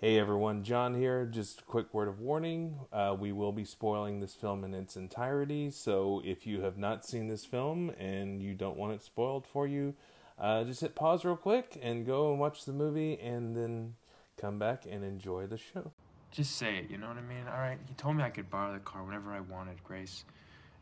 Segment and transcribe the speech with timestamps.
[0.00, 1.26] Hey everyone, John here.
[1.26, 2.78] Just a quick word of warning.
[2.92, 7.04] Uh, we will be spoiling this film in its entirety, so if you have not
[7.04, 9.96] seen this film and you don't want it spoiled for you,
[10.38, 13.96] uh, just hit pause real quick and go and watch the movie and then
[14.36, 15.90] come back and enjoy the show.
[16.30, 17.48] Just say it, you know what I mean?
[17.52, 20.22] All right, he told me I could borrow the car whenever I wanted, Grace.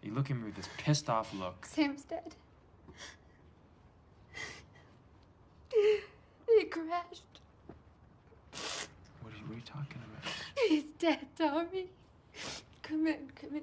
[0.03, 1.65] You look at me with this pissed off look.
[1.65, 2.35] Sam's dead.
[6.59, 7.36] He crashed.
[9.47, 10.33] What are you, talking about?
[10.69, 11.87] He's dead, Tommy.
[12.83, 13.63] Come in, come in.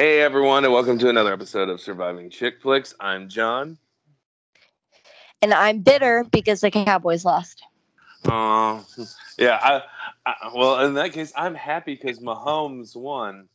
[0.00, 2.94] Hey everyone, and welcome to another episode of Surviving Chick Flicks.
[3.00, 3.76] I'm John.
[5.42, 7.62] and I'm bitter because the Cowboys lost.
[8.24, 8.82] Oh,
[9.36, 9.58] yeah.
[9.62, 9.82] I,
[10.24, 13.46] I, well, in that case, I'm happy because Mahomes won.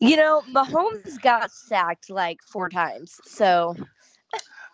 [0.00, 3.20] You know, Mahomes got sacked like four times.
[3.24, 3.76] So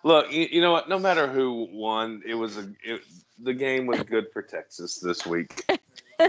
[0.03, 0.89] Look, you, you know what?
[0.89, 3.03] No matter who won, it was a it,
[3.39, 5.70] the game was good for Texas this week.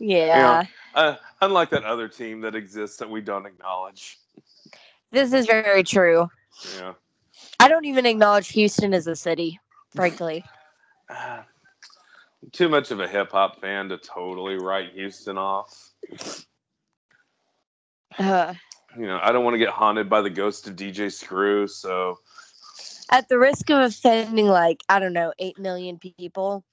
[0.00, 4.18] yeah, Uh, unlike that other team that exists that we don't acknowledge.
[5.12, 6.28] this is very true.
[6.78, 6.92] Yeah.
[7.60, 9.60] I don't even acknowledge Houston as a city,
[9.94, 10.44] frankly.
[11.08, 11.42] Uh,
[12.52, 15.92] too much of a hip hop fan to totally write Houston off.
[18.18, 18.54] Uh,
[18.96, 22.18] You know, I don't want to get haunted by the ghost of DJ Screw, so
[23.10, 26.64] at the risk of offending like, I don't know, 8 million people,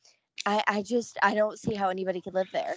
[0.45, 2.75] I, I just, I don't see how anybody could live there.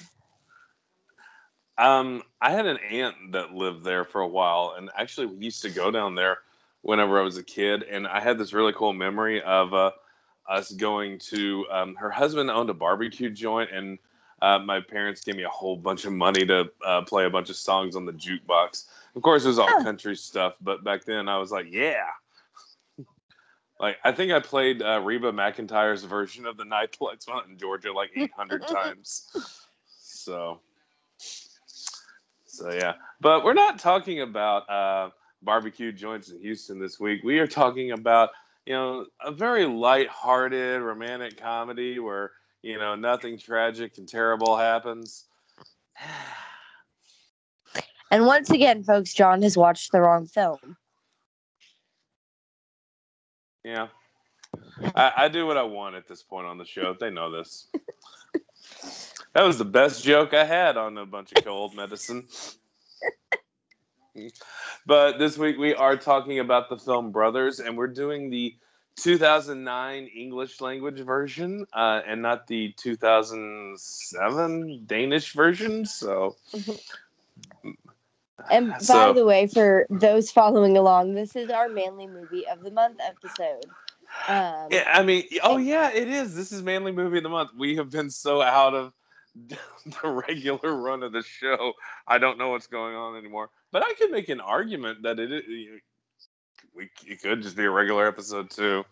[1.77, 5.63] Um, I had an aunt that lived there for a while, and actually we used
[5.63, 6.39] to go down there
[6.83, 7.83] whenever I was a kid.
[7.83, 9.91] And I had this really cool memory of uh,
[10.49, 11.67] us going to.
[11.71, 13.99] Um, her husband owned a barbecue joint, and
[14.43, 17.51] uh, my parents gave me a whole bunch of money to uh, play a bunch
[17.51, 18.85] of songs on the jukebox.
[19.17, 19.83] Of course, it was all Oh.
[19.83, 22.07] country stuff, but back then I was like, yeah.
[23.81, 27.93] Like I think I played uh, Reba McEntire's version of the Night Lights in Georgia
[27.93, 29.29] like 800 times.
[29.99, 30.61] So,
[32.57, 32.95] so yeah.
[33.21, 35.11] But we're not talking about uh,
[35.43, 37.23] barbecue joints in Houston this week.
[37.25, 38.31] We are talking about
[38.67, 42.33] you know a very light-hearted romantic comedy where
[42.63, 45.27] you know nothing tragic and terrible happens.
[48.11, 50.77] And once again, folks, John has watched the wrong film.
[53.65, 53.89] Yeah.
[54.95, 56.95] I, I do what I want at this point on the show.
[56.95, 57.67] They know this.
[59.35, 62.27] that was the best joke I had on a bunch of cold medicine.
[64.87, 68.55] but this week we are talking about the film Brothers, and we're doing the
[68.97, 75.85] 2009 English language version uh, and not the 2007 Danish version.
[75.85, 76.37] So,
[78.51, 82.63] And by So- the way, for those following along, this is our manly movie of
[82.63, 83.65] the month episode.
[84.29, 86.37] Um, Yeah, I mean, oh yeah, it is.
[86.37, 87.51] This is manly movie of the month.
[87.57, 88.93] We have been so out of
[89.49, 91.73] the regular run of the show.
[92.07, 93.51] I don't know what's going on anymore.
[93.73, 95.83] But I could make an argument that it it,
[96.75, 98.85] we it could just be a regular episode too.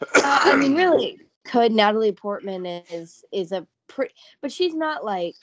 [0.00, 5.34] Uh, I mean, really, could Natalie Portman is is a pretty, but she's not like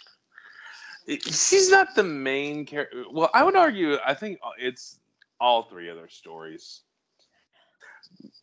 [1.07, 3.03] She's not the main character.
[3.11, 3.97] Well, I would argue.
[4.05, 4.97] I think it's
[5.39, 6.81] all three of their stories.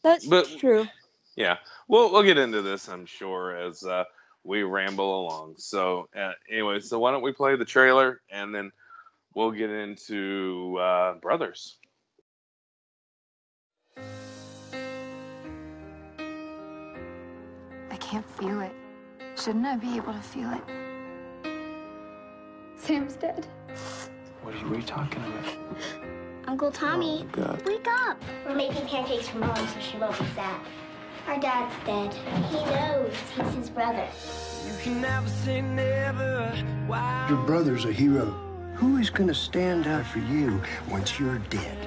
[0.03, 0.87] that's But- true.
[1.35, 1.57] Yeah,
[1.89, 4.05] we'll we'll get into this, I'm sure, as uh,
[4.45, 5.55] we ramble along.
[5.59, 8.73] So, uh, anyway, so why don't we play the trailer and then
[9.35, 11.79] we'll get into uh, Brothers.
[17.91, 18.73] I can't feel it.
[19.37, 20.63] Shouldn't I be able to feel it?
[22.77, 23.47] Sam's dead.
[24.43, 25.57] What are you, what are you talking about?
[26.49, 27.63] Uncle Tommy, God.
[27.65, 28.21] wake up.
[28.45, 30.61] We're making pancakes for Mom so she won't be sad.
[31.27, 32.13] Our dad's dead.
[32.51, 33.15] He knows.
[33.37, 34.07] He's his brother.
[34.67, 36.51] You can never say never.
[36.87, 37.27] Why?
[37.29, 38.27] Your brother's a hero.
[38.75, 40.61] Who is going to stand up for you
[40.91, 41.79] once you're dead?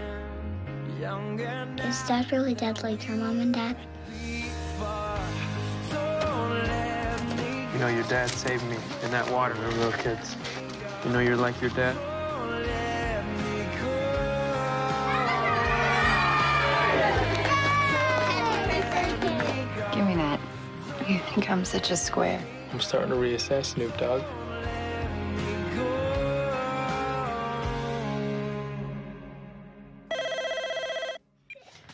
[1.84, 3.78] Is dad really dead like your mom and dad?
[7.74, 10.36] You know, your dad saved me in that water when we were little kids.
[11.04, 12.15] You know, you're like your dad.
[21.06, 21.26] Give me that.
[21.26, 21.34] Here.
[21.34, 22.42] think I'm such a square.
[22.72, 24.24] I'm starting to reassess, Snoop Dogg.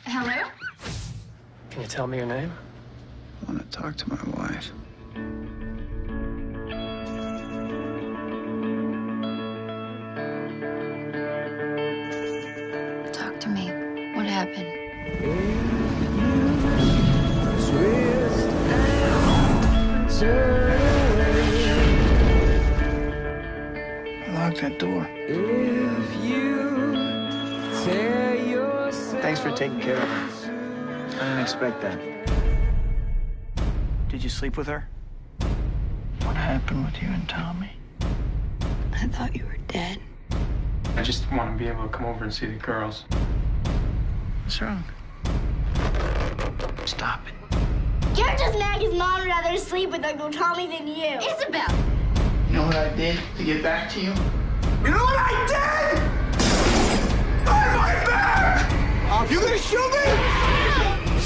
[0.05, 0.49] Hello?
[1.69, 2.51] Can you tell me your name?
[3.41, 4.71] I want to talk to my wife.
[31.61, 31.99] Expect that.
[34.09, 34.87] Did you sleep with her?
[36.23, 37.71] What happened with you and Tommy?
[38.93, 39.99] I thought you were dead.
[40.95, 43.05] I just want to be able to come over and see the girls.
[44.43, 44.83] What's wrong?
[46.85, 47.57] Stop it.
[48.17, 51.19] You're just mad because mom would rather sleep with Uncle Tommy than you.
[51.19, 51.69] Isabel!
[52.47, 54.13] You know what I did to get back to you?
[54.83, 55.99] You know what I did?
[57.47, 59.31] I'm my back!
[59.31, 60.60] You gonna shoot me?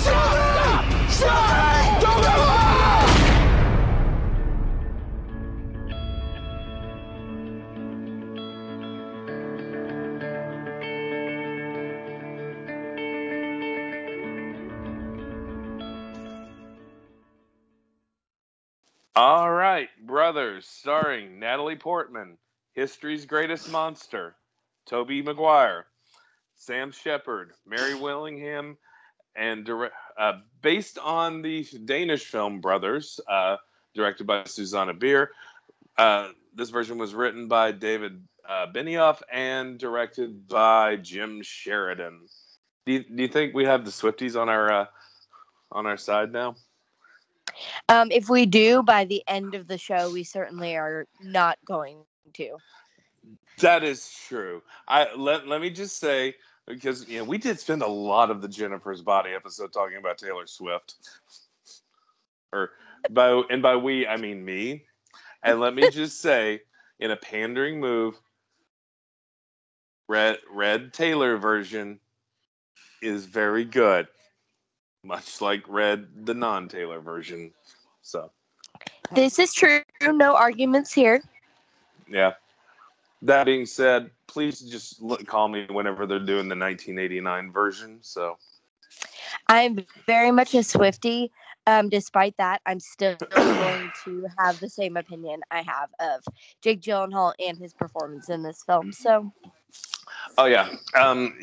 [0.05, 0.35] Don't!
[19.17, 22.37] All right, Brothers, starring Natalie Portman,
[22.73, 24.35] History's Greatest Monster,
[24.85, 25.85] Tobey Maguire,
[26.55, 28.75] Sam Shepard, Mare Winningham,
[29.35, 29.69] and
[30.17, 33.57] uh, based on the Danish film Brothers, uh,
[33.93, 35.31] directed by Susanna Bier.
[35.97, 42.21] Uh, this version was written by David uh, Benioff and directed by Jim Sheridan.
[42.85, 44.85] Do you, do you think we have the Swifties on our uh,
[45.71, 46.55] on our side now?
[47.89, 51.97] Um, if we do by the end of the show, we certainly are not going
[52.33, 52.57] to.
[53.59, 54.61] That is true.
[54.87, 56.35] I let let me just say
[56.67, 60.17] because you know we did spend a lot of the Jennifer's Body episode talking about
[60.17, 60.95] Taylor Swift,
[62.51, 62.71] or
[63.09, 64.85] by and by we I mean me.
[65.43, 66.61] And let me just say,
[66.99, 68.19] in a pandering move,
[70.07, 71.99] Red Red Taylor version
[73.01, 74.07] is very good,
[75.03, 77.53] much like Red the non Taylor version.
[78.01, 78.31] So
[79.11, 79.81] This is true.
[80.01, 81.21] No arguments here.
[82.07, 82.33] yeah.
[83.25, 87.97] That being said, please just look, call me whenever they're doing the 1989 version.
[88.01, 88.37] So
[89.47, 91.31] I'm very much a Swifty.
[91.65, 93.17] Um, despite that, I'm still
[93.57, 96.23] going to have the same opinion I have of
[96.61, 98.91] Jake Gyllenhaal and his performance in this film.
[98.91, 99.31] So,
[100.37, 100.69] Oh yeah.
[100.93, 101.35] Um,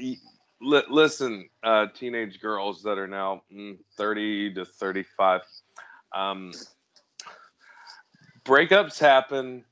[0.60, 5.40] li- listen, uh, teenage girls that are now mm, 30 to 35.
[6.14, 6.52] Um,
[8.44, 9.64] breakups happen.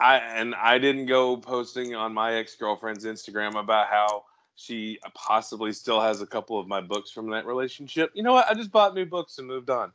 [0.00, 4.24] I and I didn't go posting on my ex girlfriend's Instagram about how
[4.54, 8.10] she possibly still has a couple of my books from that relationship.
[8.14, 8.48] You know what?
[8.48, 9.92] I just bought new books and moved on.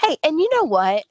[0.00, 1.04] hey, and you know what?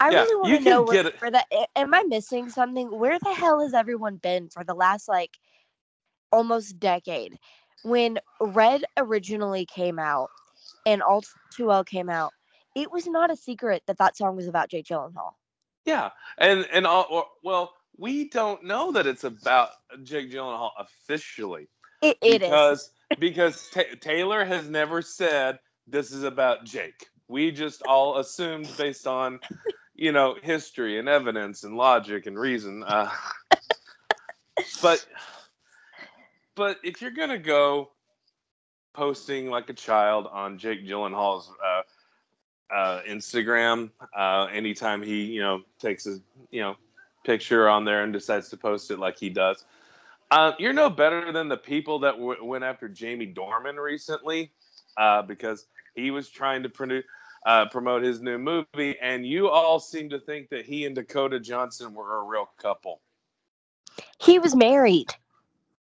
[0.00, 1.46] I Yeah, really want to know where, where that.
[1.76, 2.88] Am I missing something?
[2.98, 5.38] Where the hell has everyone been for the last like
[6.32, 7.38] almost decade?
[7.82, 10.30] When Red originally came out
[10.86, 11.22] and All
[11.52, 12.32] Too Well came out,
[12.74, 15.32] it was not a secret that that song was about Jake Gyllenhaal.
[15.84, 19.70] Yeah, and and all, or, well, we don't know that it's about
[20.02, 21.68] Jake Gyllenhaal officially.
[22.02, 22.48] It, it is.
[22.48, 27.06] because because Ta- Taylor has never said this is about Jake.
[27.28, 29.40] We just all assumed based on
[29.94, 32.82] you know history and evidence and logic and reason.
[32.82, 33.10] Uh,
[34.82, 35.04] but
[36.54, 37.90] but if you're gonna go
[38.94, 41.82] posting like a child on Jake Gyllenhaal's uh,
[42.72, 46.76] uh, Instagram uh, anytime he you know takes a you know
[47.24, 49.64] picture on there and decides to post it like he does.
[50.30, 54.52] Uh, you're no better than the people that w- went after Jamie Dornan recently
[54.96, 57.02] uh, because he was trying to produ-
[57.44, 61.40] uh, promote his new movie, and you all seem to think that he and Dakota
[61.40, 63.00] Johnson were a real couple.
[64.18, 65.14] he was married.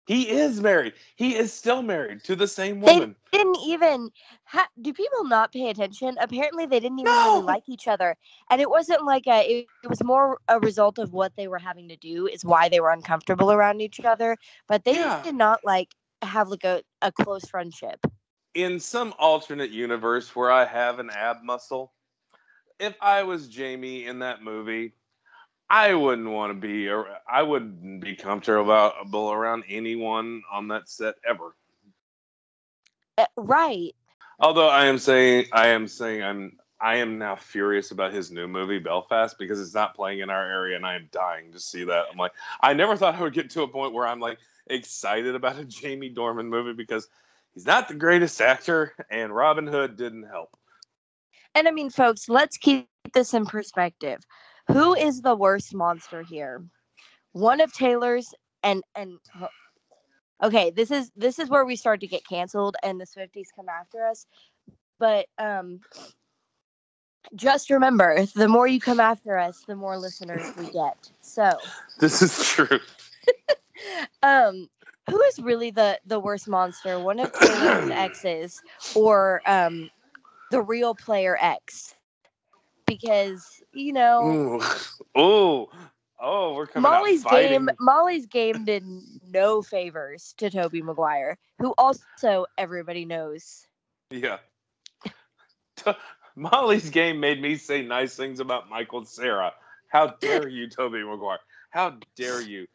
[0.06, 0.94] He is married.
[1.16, 3.16] He is still married to the same woman.
[3.32, 4.10] They didn't even.
[4.44, 6.16] Ha- do people not pay attention?
[6.20, 7.24] Apparently, they didn't even No.
[7.34, 8.16] really like each other,
[8.50, 9.40] and it wasn't like a.
[9.50, 12.68] It, it was more a result of what they were having to do is why
[12.68, 14.36] they were uncomfortable around each other.
[14.68, 15.22] But they Yeah.
[15.22, 18.00] did not like have like a, a close friendship.
[18.54, 21.92] in some alternate universe where I have an ab muscle,
[22.78, 24.94] if I was Jamie in that movie,
[25.68, 26.88] I wouldn't want to be.
[27.28, 31.56] I wouldn't be comfortable around anyone on that set ever.
[33.18, 33.94] Uh, right.
[34.38, 38.46] Although I am saying, I am saying, I'm I am now furious about his new
[38.46, 41.84] movie Belfast because it's not playing in our area, and I am dying to see
[41.84, 42.06] that.
[42.10, 45.34] I'm like, I never thought I would get to a point where I'm like excited
[45.34, 47.08] about a Jamie Dornan movie because
[47.54, 50.56] he's not the greatest actor, and Robin Hood didn't help.
[51.54, 54.20] And I mean, folks, let's keep this in perspective.
[54.68, 56.64] Who is the worst monster here?
[57.32, 59.18] One of Taylor's and and
[60.42, 63.68] okay, this is this is where we start to get canceled and the Swifties come
[63.68, 64.26] after us.
[64.98, 65.80] But um
[67.34, 71.10] just remember, the more you come after us, the more listeners we get.
[71.22, 71.58] So,
[72.00, 72.80] This is true.
[74.22, 74.68] um
[75.10, 77.00] who is really the the worst monster?
[77.00, 78.62] One of Taylor's exes
[78.94, 79.90] or um
[80.52, 81.95] the real player X?
[82.86, 84.60] Because, you know,
[85.16, 85.20] Ooh.
[85.20, 85.68] Ooh.
[86.18, 88.84] Oh, we're coming Molly's game Molly's game did
[89.30, 93.66] no favors to Tobey Maguire, who also everybody knows.
[94.10, 94.38] Yeah.
[96.36, 99.52] Molly's game made me say nice things about Michael Cera.
[99.88, 101.38] How dare you, Tobey Maguire?
[101.70, 102.66] How dare you?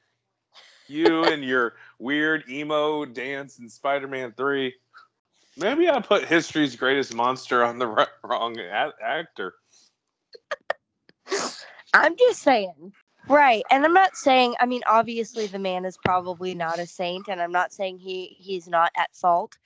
[0.87, 4.73] You and your weird emo dance in Spider-Man 3.
[5.57, 7.87] Maybe I put history's greatest monster on the
[8.23, 9.55] wrong actor.
[11.93, 12.93] I'm just saying.
[13.27, 13.63] Right.
[13.71, 17.41] And I'm not saying I mean obviously the man is probably not a saint and
[17.41, 19.57] I'm not saying he he's not at fault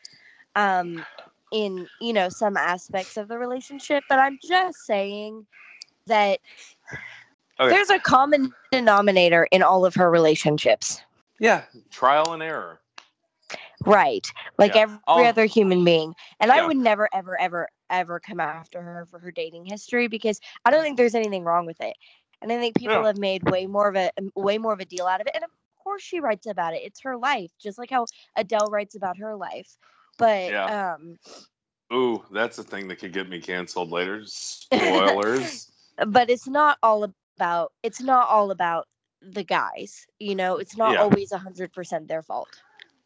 [0.56, 1.06] um
[1.52, 5.46] in you know some aspects of the relationship but I'm just saying
[6.08, 6.40] that
[7.60, 7.70] Okay.
[7.70, 11.02] there's a common denominator in all of her relationships.
[11.40, 12.82] Yeah, trial and error.
[13.86, 14.28] Right.
[14.58, 14.82] Like Yeah.
[14.82, 16.14] every I'll- other human being.
[16.42, 20.39] And I would never, ever, ever, ever come after her for her dating history because
[20.65, 21.96] I don't think there's anything wrong with it.
[22.42, 23.06] And I think people Yeah.
[23.06, 25.36] have made way more of a way more of a deal out of it.
[25.36, 25.50] And of
[25.84, 26.82] course she writes about it.
[26.84, 29.77] It's her life, just like how Adele writes about her life.
[30.18, 30.68] But Yeah.
[30.68, 31.18] um
[31.94, 34.24] Ooh, that's a thing that could get me canceled later.
[34.25, 35.72] Spoilers.
[36.08, 38.88] but it's not all about it's not all about
[39.22, 40.06] the guys.
[40.20, 40.98] You know, it's not Yeah.
[40.98, 42.62] always a hundred percent their fault.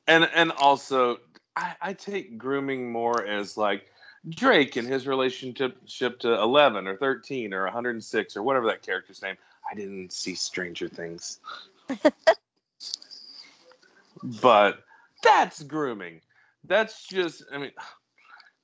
[0.07, 1.17] and and also
[1.55, 3.85] I, I take grooming more as like
[4.27, 9.37] Drake and his relationship to 11 or 13 or 106 or whatever that character's name.
[9.71, 11.39] I didn't see Stranger Things.
[14.41, 14.83] but
[15.23, 16.21] that's grooming.
[16.65, 17.71] That's just I mean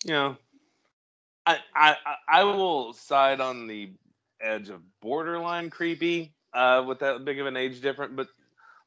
[0.04, 0.38] you know
[1.46, 1.96] I I
[2.28, 3.92] I- will side on the
[4.42, 8.28] edge of borderline creepy uh with that big of an age difference but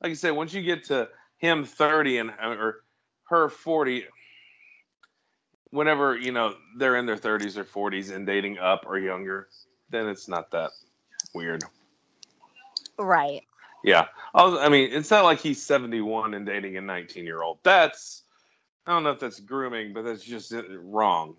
[0.03, 1.09] like I said once you get to
[1.39, 2.85] him 30 and or
[3.25, 4.05] her 40
[5.71, 9.49] whenever you know they're in their 30s or 40s and dating up or younger
[9.91, 10.71] then it's not that
[11.35, 11.63] weird
[12.99, 13.43] Right.
[13.85, 17.59] yeah Also, i mean it's not like he's 71 and dating a 19 year old
[17.63, 18.25] that's
[18.87, 21.37] i don't know if that's grooming but that's just uh, wrong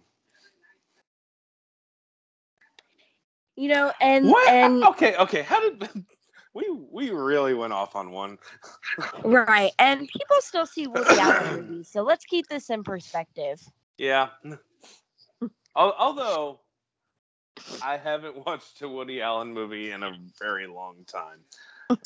[3.56, 5.90] You know, and what and okay okay how did
[6.54, 8.38] we we really went off on one
[9.24, 9.72] Right.
[9.80, 11.90] And people still see Woody Allen movies.
[11.90, 13.62] So let's keep this in perspective.
[14.00, 14.30] Yeah.
[15.76, 16.62] Although
[17.84, 21.40] I haven't watched a Woody Allen movie in a very long time.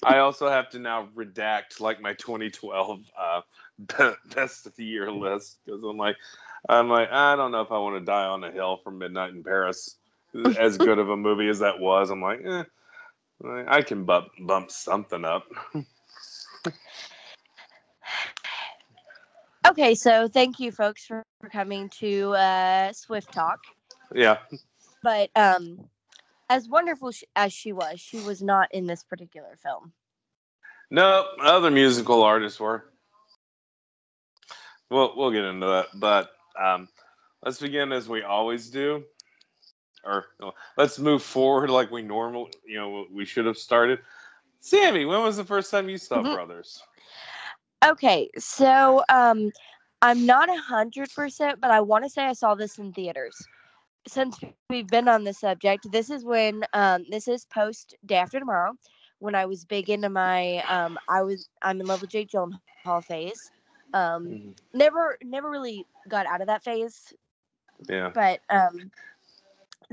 [0.03, 3.41] I also have to now redact like my 2012 uh,
[4.35, 6.15] best of the year list because I'm like,
[6.67, 9.33] I'm like, I don't know if I want to die on a hill from Midnight
[9.33, 9.95] in Paris.
[10.57, 12.63] As good of a movie as that was, I'm like, eh,
[13.67, 15.45] I can bump bump something up.
[19.67, 23.60] Okay, so thank you folks for, for coming to uh Swift Talk.
[24.13, 24.38] Yeah,
[25.03, 25.89] But um
[26.50, 29.93] as wonderful sh- as she was, she was not in this particular film.
[30.91, 32.86] No, other musical artists were.
[34.89, 36.88] We'll we'll get into that, but um,
[37.43, 39.03] let's begin as we always do,
[40.03, 42.50] or no, let's move forward like we normal.
[42.67, 44.00] You know, we should have started.
[44.62, 46.34] Sammy, when was the first time you saw Mhm.
[46.34, 46.82] Brothers?
[47.83, 49.51] Okay, so um
[50.01, 53.47] I'm not a hundred percent, but I want to say I saw this in theaters.
[54.07, 58.39] Since we've been on the subject, this is when um this is post Day After
[58.39, 58.73] Tomorrow,
[59.19, 63.03] when I was big into my um I was I'm in love with Jake Gyllenhaal
[63.03, 63.51] phase.
[63.93, 64.55] Um Mhm.
[64.73, 67.13] never never really got out of that phase,
[67.89, 68.91] Yeah, but um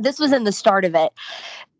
[0.00, 1.12] this was in the start of it.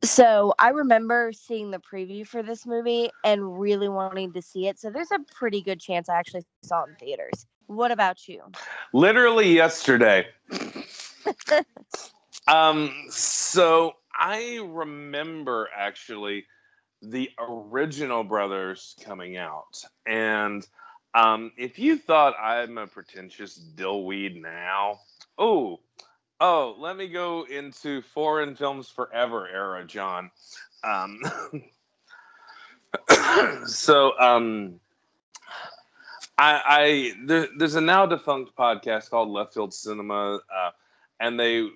[0.03, 4.79] So I remember seeing the preview for this movie and really wanting to see it.
[4.79, 7.47] So there's a pretty good chance I actually saw it in theaters.
[7.67, 8.43] What about you?
[8.93, 10.27] literally yesterday.
[12.49, 16.47] um, so I remember actually
[17.03, 20.67] the original Brothers coming out, and
[21.15, 25.01] um, if you thought I'm a pretentious dillweed now,
[25.39, 25.81] oh,
[26.41, 30.31] Oh, let me go into foreign films forever era, John.
[30.83, 31.21] Um,
[33.67, 34.81] so, um,
[36.39, 40.71] I, I there, there's a now defunct podcast called Left Field Cinema, uh,
[41.21, 41.69] and they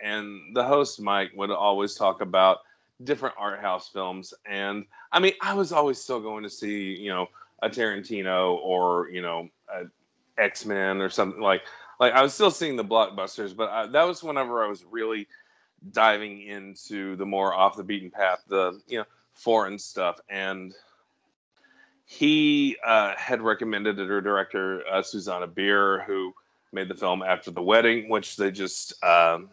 [0.00, 2.58] and the host Mike would always talk about
[3.04, 7.10] different art house films, and I mean, I was always still going to see, you
[7.10, 7.28] know,
[7.62, 9.48] a Tarantino or you know,
[10.36, 11.62] X Men or something like
[12.00, 15.28] like I was still seeing the blockbusters, but I, that was whenever I was really
[15.92, 19.04] diving into the more off the beaten path, the you know
[19.34, 20.74] foreign stuff, and
[22.06, 26.32] he uh, had recommended it her director uh, Susanna Bier, who
[26.72, 29.50] made the film After the Wedding, which they just um,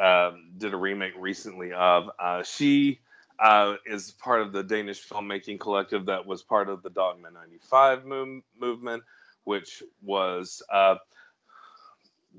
[0.00, 2.10] uh, did a remake recently of.
[2.18, 3.00] Uh, she
[3.38, 8.04] uh, is part of the Danish filmmaking collective that was part of the Dogma 95
[8.06, 9.02] move- movement,
[9.44, 10.96] which was uh,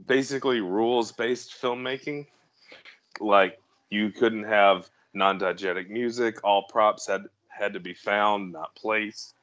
[0.07, 2.27] basically rules based filmmaking.
[3.19, 3.59] Like
[3.89, 9.35] you couldn't have non diegetic music, all props had, had to be found, not placed.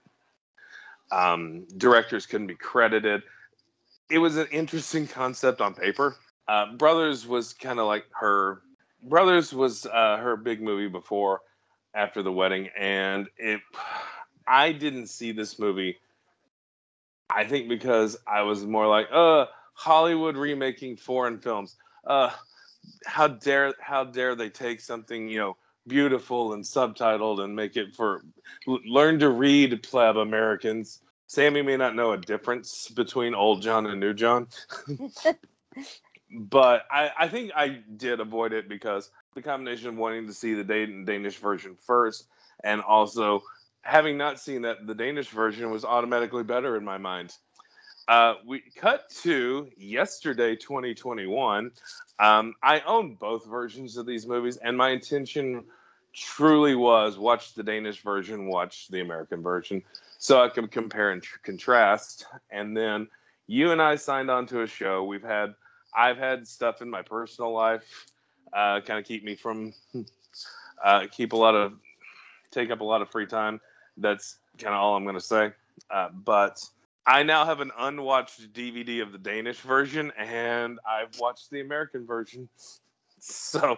[1.12, 3.22] Um, directors couldn't be credited.
[4.10, 6.16] It was an interesting concept on paper.
[6.48, 8.62] Uh, Brothers was kind of like her.
[9.02, 11.40] Brothers was uh, her big movie before,
[11.94, 13.60] after the wedding, and it.
[14.46, 15.98] I didn't see this movie.
[17.32, 19.46] I think because I was more like, uh,
[19.80, 21.74] Hollywood remaking foreign films.
[22.06, 22.30] Uh,
[23.06, 25.56] how dare how dare they take something you know
[25.86, 28.22] beautiful and subtitled and make it for
[28.66, 31.00] learn to read pleb Americans.
[31.28, 34.48] Sammy may not know a difference between old John and new John.
[36.30, 40.52] but I, I think I did avoid it because the combination of wanting to see
[40.52, 42.26] the Danish version first
[42.62, 43.44] and also
[43.80, 47.34] having not seen that the Danish version was automatically better in my mind.
[48.08, 51.70] Uh, we cut to yesterday, 2021.
[52.18, 55.64] Um, I own both versions of these movies, and my intention
[56.12, 59.82] truly was watch the Danish version, watch the American version,
[60.18, 62.26] so I can compare and tr- contrast.
[62.50, 63.08] And then
[63.46, 65.04] you and I signed on to a show.
[65.04, 65.54] We've had,
[65.94, 68.06] I've had stuff in my personal life,
[68.52, 69.72] uh, kind of keep me from,
[70.84, 71.74] uh, keep a lot of,
[72.50, 73.60] take up a lot of free time.
[73.96, 75.52] That's kind of all I'm going to say.
[75.90, 76.68] Uh, but
[77.06, 82.06] I now have an unwatched DVD of the Danish version, and I've watched the American
[82.06, 82.48] version.
[83.22, 83.76] So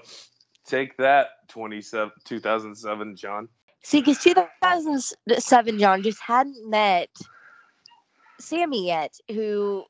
[0.65, 3.49] take that, 27, 2007, John.
[3.83, 7.09] See, because 2007, John just hadn't met
[8.39, 9.85] Sammy yet, who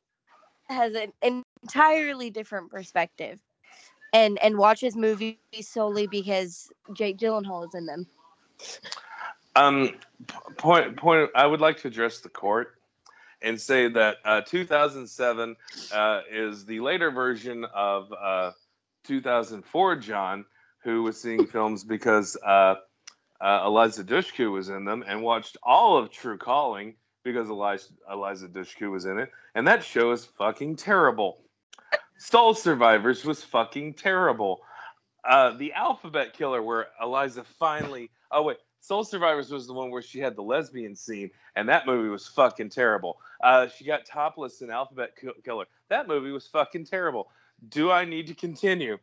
[0.70, 3.40] has an entirely different perspective,
[4.14, 8.06] and and watches movies solely because Jake Gyllenhaal is in them.
[9.54, 9.90] Um,
[10.56, 11.28] point point.
[11.34, 12.78] I would like to address the court
[13.42, 15.56] and say that uh, 2007
[15.92, 18.52] uh, is the later version of uh,
[19.04, 20.44] 2004 John,
[20.84, 22.76] who was seeing films because uh,
[23.40, 28.48] uh, Eliza Dushku was in them and watched all of True Calling because Eliza, Eliza
[28.48, 29.30] Dushku was in it.
[29.54, 31.38] And that show is fucking terrible.
[32.18, 34.60] Soul Survivors was fucking terrible.
[35.28, 38.10] Uh, the Alphabet Killer, where Eliza finally.
[38.30, 38.58] Oh, wait.
[38.82, 42.26] Soul Survivors was the one where she had the lesbian scene, and that movie was
[42.26, 43.20] fucking terrible.
[43.40, 45.12] Uh, she got topless in Alphabet
[45.44, 45.66] Killer.
[45.88, 47.30] That movie was fucking terrible.
[47.68, 48.98] Do I need to continue?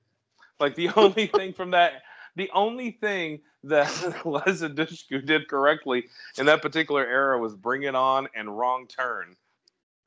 [0.59, 2.03] Like the only thing from that,
[2.35, 3.87] the only thing that
[4.25, 9.37] Liza Dushku did correctly in that particular era was Bring It On and Wrong Turn.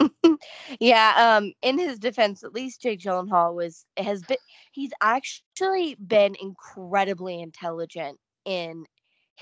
[0.81, 4.37] yeah, um, in his defense, at least Jake Gyllenhaal was has been
[4.73, 8.85] he's actually been incredibly intelligent in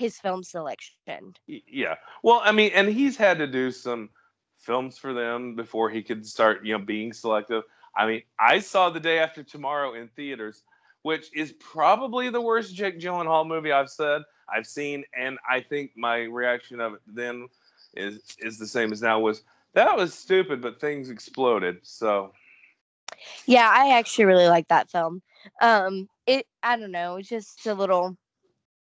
[0.01, 1.35] his film selection.
[1.47, 1.95] Yeah.
[2.23, 4.09] Well, I mean, and he's had to do some
[4.57, 7.63] films for them before he could start, you know, being selective.
[7.95, 10.63] I mean, I saw The Day After Tomorrow in theaters,
[11.03, 15.91] which is probably the worst Jake Gyllenhaal movie I've said I've seen, and I think
[15.95, 17.47] my reaction of it then
[17.93, 21.79] is is the same as now was that was stupid, but things exploded.
[21.83, 22.33] So
[23.45, 25.21] yeah, I actually really like that film.
[25.61, 28.17] Um, it I don't know, it's just a little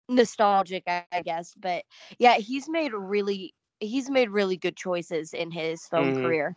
[0.08, 1.54] nostalgic, I guess.
[1.58, 1.84] But
[2.18, 6.22] yeah, he's made really he's made really good choices in his film mm-hmm.
[6.22, 6.56] career.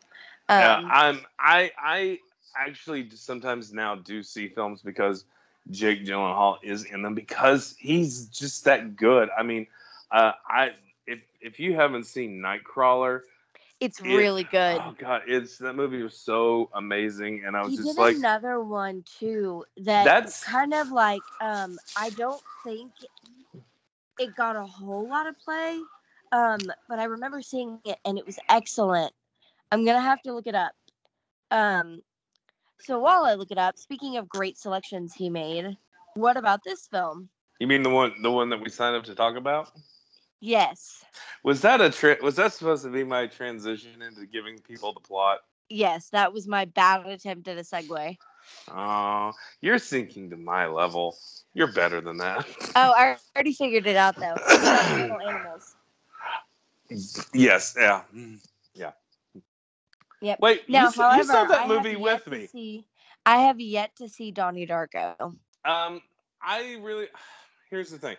[0.49, 2.19] Um, yeah, I'm I I
[2.57, 5.25] actually sometimes now do see films because
[5.71, 9.29] Jake Gyllenhaal is in them because he's just that good.
[9.37, 9.67] I mean,
[10.11, 10.71] uh, I
[11.05, 13.21] if if you haven't seen Nightcrawler,
[13.79, 14.81] it's it, really good.
[14.81, 18.15] Oh god, it's that movie was so amazing, and I was he just did like
[18.15, 22.91] another one too that that's kind of like um I don't think
[24.19, 25.79] it got a whole lot of play,
[26.31, 29.13] um, but I remember seeing it and it was excellent.
[29.71, 30.73] I'm gonna have to look it up.
[31.51, 32.01] Um,
[32.79, 35.77] So while I look it up, speaking of great selections he made,
[36.15, 37.29] what about this film?
[37.59, 39.71] You mean the one the one that we signed up to talk about?
[40.39, 41.03] Yes.
[41.43, 44.99] Was that a tra- was that supposed to be my transition into giving people the
[44.99, 45.39] plot?
[45.69, 48.17] Yes, that was my bad attempt at a segue.
[48.71, 49.31] Oh,
[49.61, 51.17] you're sinking to my level.
[51.53, 52.45] You're better than that.
[52.75, 54.35] Oh, I already figured it out though.
[54.35, 55.75] It's about little animals.
[57.33, 58.01] yes, yeah.
[58.73, 58.91] Yeah.
[60.21, 60.39] Yep.
[60.39, 62.47] Wait, Now, you, s- you saw that movie with me.
[62.47, 62.85] See,
[63.25, 65.35] I have yet to see Donnie Darko.
[65.65, 66.01] Um,
[66.41, 67.07] I really
[67.69, 68.17] here's the thing.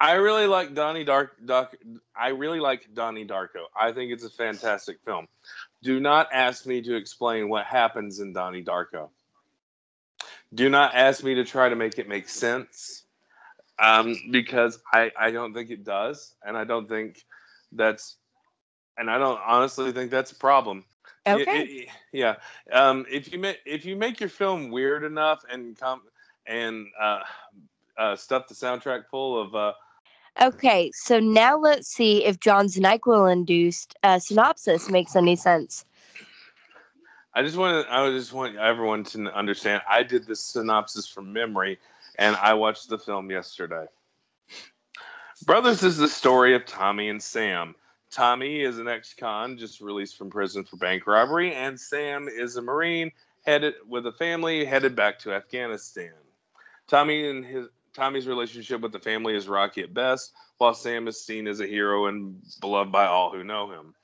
[0.00, 1.32] I really like Donnie Dark.
[1.44, 1.76] Dark
[2.16, 3.64] I really like Donnie Darko.
[3.78, 5.26] I think it's a fantastic film.
[5.82, 9.10] Do not ask me to explain what happens in Donnie Darko.
[10.54, 13.04] Do not ask me to try to make it make sense,
[13.78, 17.24] um, because I I don't think it does, and I don't think
[17.72, 18.16] that's,
[18.96, 20.84] and I don't honestly think that's a problem.
[21.26, 21.64] Okay.
[21.64, 22.36] it- yeah.
[22.72, 26.02] Um, if you make if you make your film weird enough and come
[26.46, 27.20] and uh,
[27.98, 29.72] uh, stuff the soundtrack full of uh,
[30.40, 35.84] Okay, so now let's see if John's NyQuil induced uh, synopsis makes any sense.
[37.34, 39.82] I just want I just want everyone to understand.
[39.88, 41.78] I did this synopsis from memory,
[42.18, 43.86] and I watched the film yesterday.
[45.44, 47.74] Brothers is the story of Tommy and Sam.
[48.10, 52.62] Tommy is an ex-con just released from prison for bank robbery, and Sam is a
[52.62, 53.12] Marine
[53.44, 56.12] headed with a family headed back to Afghanistan.
[56.88, 61.20] Tommy and his Tommy's relationship with the family is rocky at best, while Sam is
[61.20, 63.94] seen as a hero and beloved by all who know him.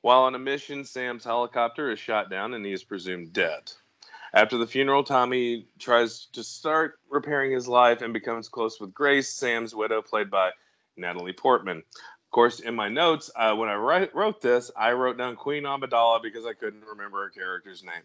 [0.00, 3.72] While on a mission, Sam's helicopter is shot down and he is presumed dead.
[4.34, 9.28] After the funeral, Tommy tries to start repairing his life and becomes close with Grace,
[9.30, 10.50] Sam's widow, played by
[10.96, 11.78] Natalie Portman.
[11.78, 15.64] Of course, in my notes, uh, when I write, wrote this, I wrote down Queen
[15.64, 18.02] Amidala because I couldn't remember her character's name.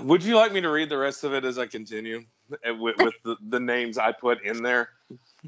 [0.06, 2.24] Would you like me to read the rest of it as I continue
[2.68, 4.88] uh, with, with the, the names I put in there?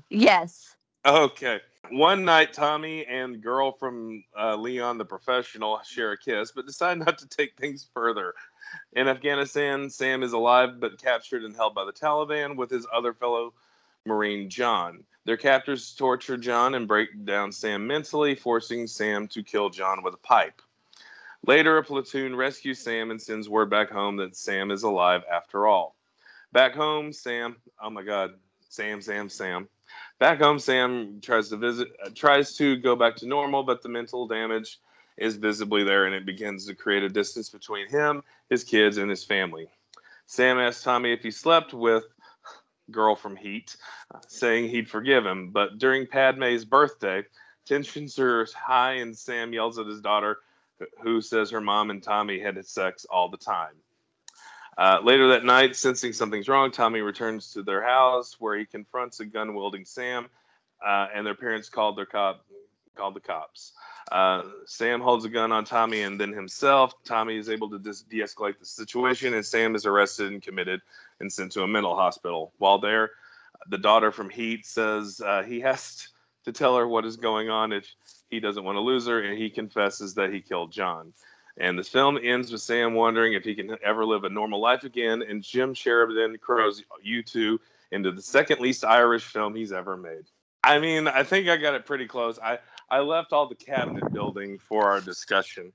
[0.09, 0.77] Yes.
[1.05, 1.61] Okay.
[1.91, 6.99] One night, Tommy and girl from uh, Leon the Professional share a kiss, but decide
[6.99, 8.35] not to take things further.
[8.93, 13.15] In Afghanistan, Sam is alive but captured and held by the Taliban with his other
[13.15, 13.55] fellow
[14.05, 15.05] Marine, John.
[15.25, 20.15] Their captors torture John and break down Sam mentally, forcing Sam to kill John with
[20.15, 20.61] a pipe.
[21.47, 25.67] Later, a platoon rescues Sam and sends word back home that Sam is alive after
[25.67, 25.95] all.
[26.53, 28.35] Back home, Sam, oh my God,
[28.69, 29.69] Sam, Sam, Sam.
[30.19, 33.89] Back home, Sam tries to visit, uh, tries to go back to normal, but the
[33.89, 34.79] mental damage
[35.17, 39.11] is visibly there, and it begins to create a distance between him, his kids, and
[39.11, 39.69] his family.
[40.27, 42.05] Sam asks Tommy if he slept with
[42.91, 43.77] girl from Heat,
[44.27, 45.51] saying he'd forgive him.
[45.51, 47.25] But during Padme's birthday,
[47.67, 50.39] tensions are high, and Sam yells at his daughter,
[51.03, 53.75] who says her mom and Tommy had sex all the time.
[54.79, 59.19] Uh, later that night, sensing something's wrong, Tommy returns to their house where he confronts
[59.19, 60.29] a gun wielding Sam,
[60.87, 62.45] uh, and their parents called their cop
[62.95, 63.73] called the cops.
[64.11, 66.93] Uh, Sam holds a gun on Tommy and then himself.
[67.05, 70.81] Tommy is able to dis- de-escalate the situation, and Sam is arrested and committed
[71.21, 72.53] and sent to a mental hospital.
[72.59, 73.11] While there,
[73.69, 76.09] the daughter from Heat says uh, he has
[76.45, 77.87] to tell her what is going on if
[78.31, 81.13] he doesn't want to lose her, and he confesses that he killed John.
[81.61, 84.85] And the film ends with Sam wondering if he can ever live a normal life
[84.85, 89.97] again, and Jim Sheridan crows you two into the second least Irish film he's ever
[89.97, 90.25] made.
[90.63, 92.39] I mean, I think I got it pretty close.
[92.39, 92.59] I,
[92.91, 95.73] I left all the cabinet building for our discussion.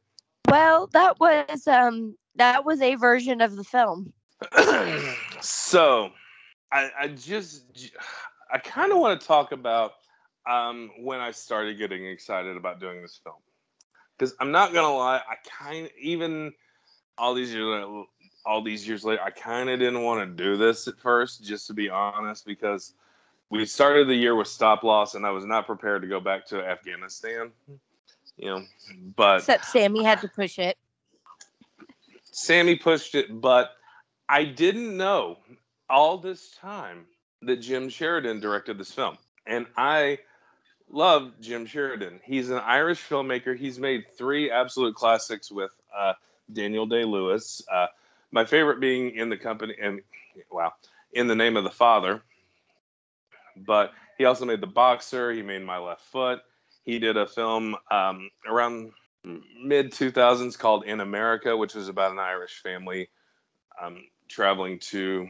[0.49, 4.13] Well, that was um that was a version of the film.
[5.41, 6.11] so,
[6.71, 7.63] I, I just,
[8.51, 9.93] I kind of want to talk about
[10.49, 13.37] um, when I started getting excited about doing this film.
[14.17, 16.53] Because I'm not gonna lie, I kind of even
[17.17, 17.85] all these years,
[18.45, 21.67] all these years later, I kind of didn't want to do this at first, just
[21.67, 22.93] to be honest, because
[23.49, 26.45] we started the year with stop loss, and I was not prepared to go back
[26.47, 27.51] to Afghanistan.
[28.37, 28.63] You know,
[29.15, 30.77] but Except Sammy had to push it.
[32.23, 33.73] Sammy pushed it, but
[34.27, 35.37] I didn't know
[35.89, 37.05] all this time
[37.43, 39.17] that Jim Sheridan directed this film.
[39.45, 40.17] And I
[40.93, 42.21] love Jim Sheridan.
[42.23, 43.57] He's an Irish filmmaker.
[43.57, 46.13] He's made three absolute classics with uh,
[46.51, 47.61] Daniel Day Lewis.
[47.69, 47.87] Uh,
[48.31, 50.01] my favorite being in the company, and
[50.51, 50.73] wow,
[51.11, 52.21] in the name of the Father.
[53.57, 55.31] But he also made The Boxer.
[55.31, 56.39] He made My Left Foot.
[56.83, 58.91] He did a film um, around
[59.23, 63.09] mid 2000s called In America, which was about an Irish family
[63.81, 65.27] um, traveling to,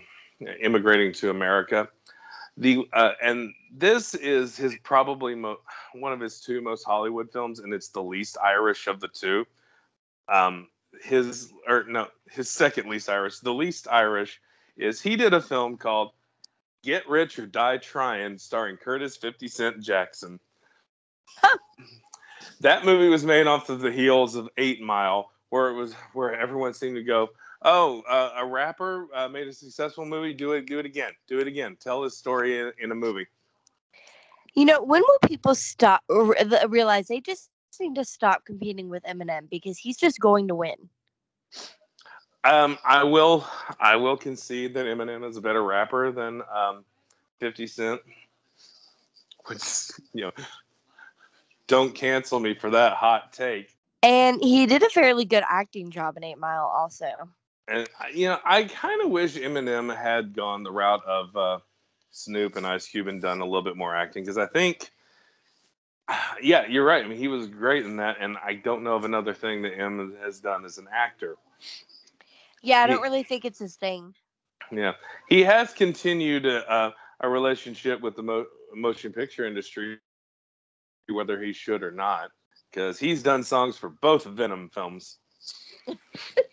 [0.62, 1.90] immigrating to America.
[2.58, 5.60] The uh, and this is his probably mo-
[5.94, 9.46] one of his two most Hollywood films, and it's the least Irish of the two.
[10.30, 10.68] Um,
[11.02, 14.40] his or no, his second least Irish, the least Irish
[14.78, 16.12] is he did a film called
[16.84, 20.40] Get Rich or Die Trying, starring Curtis 50 Cent Jackson.
[22.62, 26.40] that movie was made off of the heels of Eight Mile, where it was where
[26.40, 27.30] everyone seemed to go,
[27.64, 30.34] "Oh, uh, a rapper uh, made a successful movie.
[30.34, 31.78] Do it, do it again, do it again.
[31.80, 33.28] Tell his story in, in a movie."
[34.54, 36.04] You know, when will people stop
[36.68, 37.50] realize they just
[37.80, 40.76] need to stop competing with Eminem because he's just going to win?
[42.44, 43.48] Um, I will,
[43.80, 46.84] I will concede that Eminem is a better rapper than um,
[47.40, 48.02] Fifty Cent,
[49.46, 49.64] which
[50.14, 50.32] you know,
[51.68, 53.76] don't cancel me for that hot take.
[54.04, 57.08] And he did a fairly good acting job in Eight Mile, also.
[57.68, 61.60] And you know, I kind of wish Eminem had gone the route of uh,
[62.12, 64.92] Snoop and Ice Cube and done a little bit more acting because I think,
[66.42, 67.04] yeah, you're right.
[67.04, 69.78] I mean, he was great in that, and I don't know of another thing that
[69.80, 71.38] M has done as an actor.
[72.62, 74.14] Yeah, I don't He- really think it's his thing.
[74.72, 74.94] Yeah,
[75.30, 80.00] he has continued a, uh, a relationship with the mo- motion picture industry,
[81.10, 82.32] whether he should or not,
[82.72, 85.18] because he's done songs for both Venom films.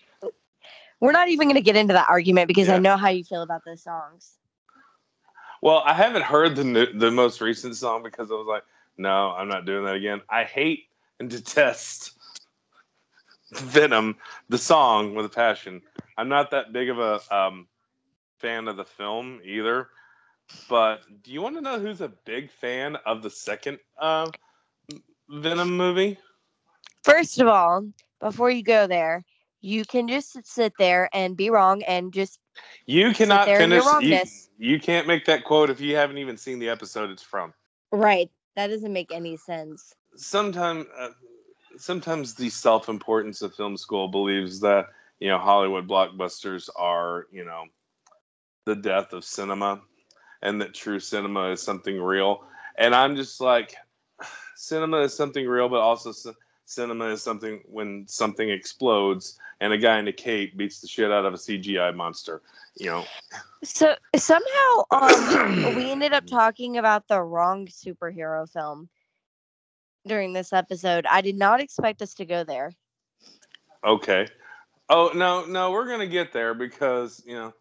[1.00, 3.42] We're not even going to get into that argument because I know how you feel
[3.42, 4.32] about those songs.
[5.62, 8.64] Well, I haven't heard the new, the most recent song because I was like,
[8.96, 10.20] no, I'm not doing that again.
[10.28, 12.12] I hate and detest
[13.52, 14.16] Venom,
[14.48, 15.82] the song with a passion.
[16.16, 17.66] I'm not that big of a um,
[18.38, 19.88] fan of the film either.
[20.68, 24.30] But do you want to know who's a big fan of the second uh,
[25.28, 26.18] Venom movie?
[27.04, 27.86] First of all,
[28.20, 29.24] before you go there,
[29.60, 32.38] you can just sit there and be wrong and just
[32.86, 33.84] You cannot finish.
[34.00, 37.54] You, you can't make that quote if you haven't even seen the episode it's from.
[37.92, 38.30] right.
[38.56, 39.94] That doesn't make any sense.
[40.16, 41.10] sometimes uh,
[41.76, 44.86] sometimes the self-importance of film school believes that
[45.20, 47.66] you know hollywood blockbusters are you know
[48.66, 49.80] the death of cinema
[50.42, 52.44] and that true cinema is something real
[52.76, 53.74] and i'm just like
[54.56, 56.12] cinema is something real but also
[56.70, 61.10] cinema is something when something explodes and a guy in a cape beats the shit
[61.10, 62.42] out of a cgi monster
[62.78, 63.04] you know
[63.62, 68.88] So somehow um, we ended up talking about the wrong superhero film
[70.06, 71.04] during this episode.
[71.06, 72.72] I did not expect us to go there.
[73.84, 74.28] Okay.
[74.88, 77.54] Oh no, no, we're gonna get there because you know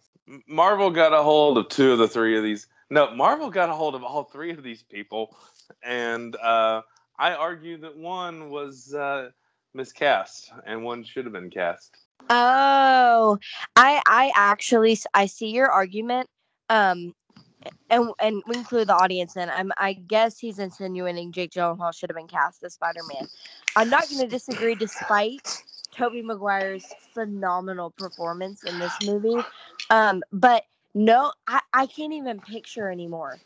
[0.48, 2.68] Marvel got a hold of two of the three of these.
[2.90, 5.36] No, Marvel got a hold of all three of these people,
[5.84, 6.82] and uh,
[7.20, 9.30] I argue that one was uh,
[9.74, 11.96] miscast and one should have been cast.
[12.30, 13.38] Oh,
[13.76, 16.28] I I actually I see your argument.
[16.70, 17.14] Um,
[17.90, 19.50] and and we include the audience in.
[19.50, 23.28] I'm I guess he's insinuating Jake Gyllenhaal should have been cast as Spider Man.
[23.76, 29.44] I'm not going to disagree, despite Tobey Maguire's phenomenal performance in this movie.
[29.90, 33.40] Um, but no, I I can't even picture anymore.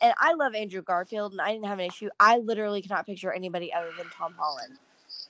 [0.00, 2.08] And I love Andrew Garfield, and I didn't have an issue.
[2.18, 4.78] I literally cannot picture anybody other than Tom Holland.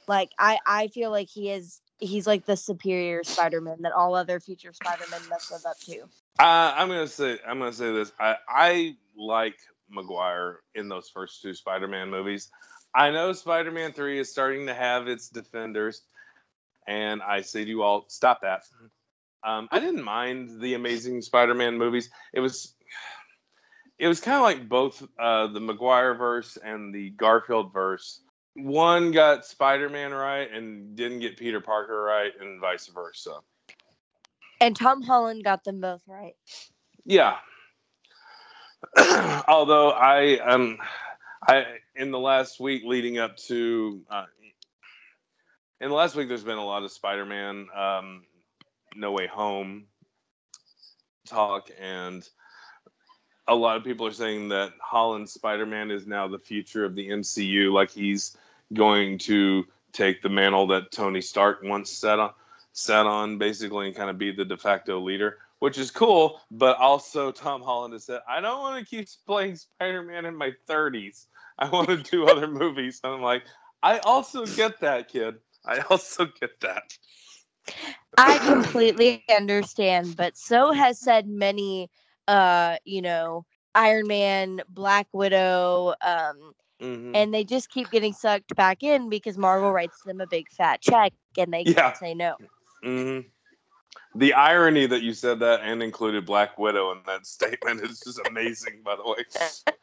[0.07, 4.40] Like I I feel like he is he's like the superior Spider-Man that all other
[4.40, 6.03] future Spider-Men must live up to.
[6.38, 8.12] Uh, I'm gonna say I'm gonna say this.
[8.21, 9.57] I I like
[9.90, 12.51] Maguire in those first two Spider-Man movies.
[12.95, 16.03] I know Spider-Man three is starting to have its defenders,
[16.87, 18.64] and I say to you all, stop that.
[19.45, 22.11] Um, I didn't mind the Amazing Spider-Man movies.
[22.33, 22.75] It was
[23.98, 28.20] it was kind of like both uh, the Maguire verse and the Garfield verse.
[28.54, 33.38] One got Spider-Man right and didn't get Peter Parker right, and vice versa.
[34.61, 36.35] And Tom Holland got them both right.
[37.04, 37.37] Yeah.
[39.48, 40.78] Although I um
[41.46, 44.24] I in the last week leading up to uh,
[45.80, 48.24] in the last week there's been a lot of Spider-Man um
[48.94, 49.87] No Way Home
[51.26, 52.26] talk and
[53.48, 57.09] a lot of people are saying that Holland Spider-Man is now the future of the
[57.09, 58.37] MCU like he's
[58.72, 62.32] going to take the mantle that Tony Stark once set on
[62.72, 66.40] set on basically and kind of be the de facto leader which is cool.
[66.50, 70.37] But also, Tom Holland has said, I don't want to keep playing Spider Man in
[70.37, 71.26] my 30s.
[71.59, 73.00] I want to do other movies.
[73.02, 73.44] And I'm like,
[73.82, 75.37] I also get that, kid.
[75.64, 76.96] I also get that.
[78.16, 81.90] I completely understand, but so has said many
[82.28, 87.14] uh, you know, Iron Man, Black Widow, um, Mhm.
[87.14, 90.80] and they just keep getting sucked back in because Marvel writes them a big fat
[90.80, 91.72] check and they Yeah.
[91.74, 92.36] can't say no.
[92.84, 93.30] Mhm.
[94.14, 98.20] The irony that you said that and included Black Widow in that statement is just
[98.26, 99.24] amazing, by the way.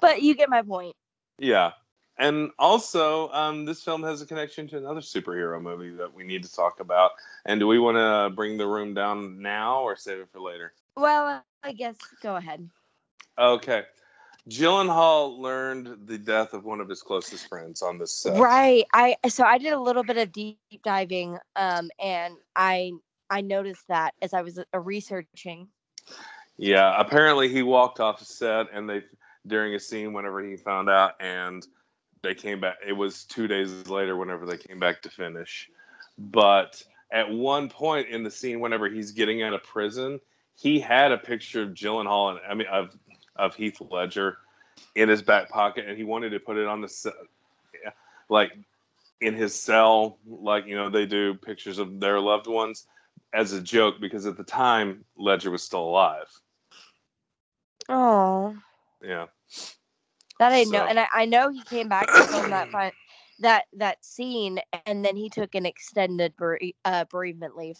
[0.00, 0.96] But you get my point.
[1.38, 1.72] Yeah.
[2.20, 6.42] And also, um, this film has a connection to another superhero movie that we need
[6.44, 7.12] to talk about.
[7.46, 10.74] And do we want to bring the room down now or save it for later?
[10.96, 12.68] Well, I guess go ahead.
[13.38, 13.84] Okay.
[14.48, 18.38] Gyllenhaal learned the death of one of his closest friends on this set.
[18.38, 18.84] Right.
[18.92, 22.92] I so I did a little bit of deep diving, um, and I
[23.30, 25.68] I noticed that as I was uh, researching.
[26.58, 29.02] Yeah, apparently he walked off the set and they
[29.46, 31.66] during a scene whenever he found out and
[32.22, 35.70] they came back it was 2 days later whenever they came back to finish.
[36.18, 40.20] But at one point in the scene whenever he's getting out of prison,
[40.56, 42.96] he had a picture of Gyllenhaal and I mean of
[43.36, 44.38] of Heath Ledger
[44.94, 47.12] in his back pocket and he wanted to put it on the
[48.28, 48.52] like
[49.20, 52.86] in his cell like you know they do pictures of their loved ones
[53.32, 56.28] as a joke because at the time Ledger was still alive.
[57.88, 58.56] Oh,
[59.02, 59.26] Yeah.
[60.40, 62.92] That I know, and I, I know he came back film that fi-
[63.40, 67.78] that that scene, and then he took an extended bere- uh, bereavement leave,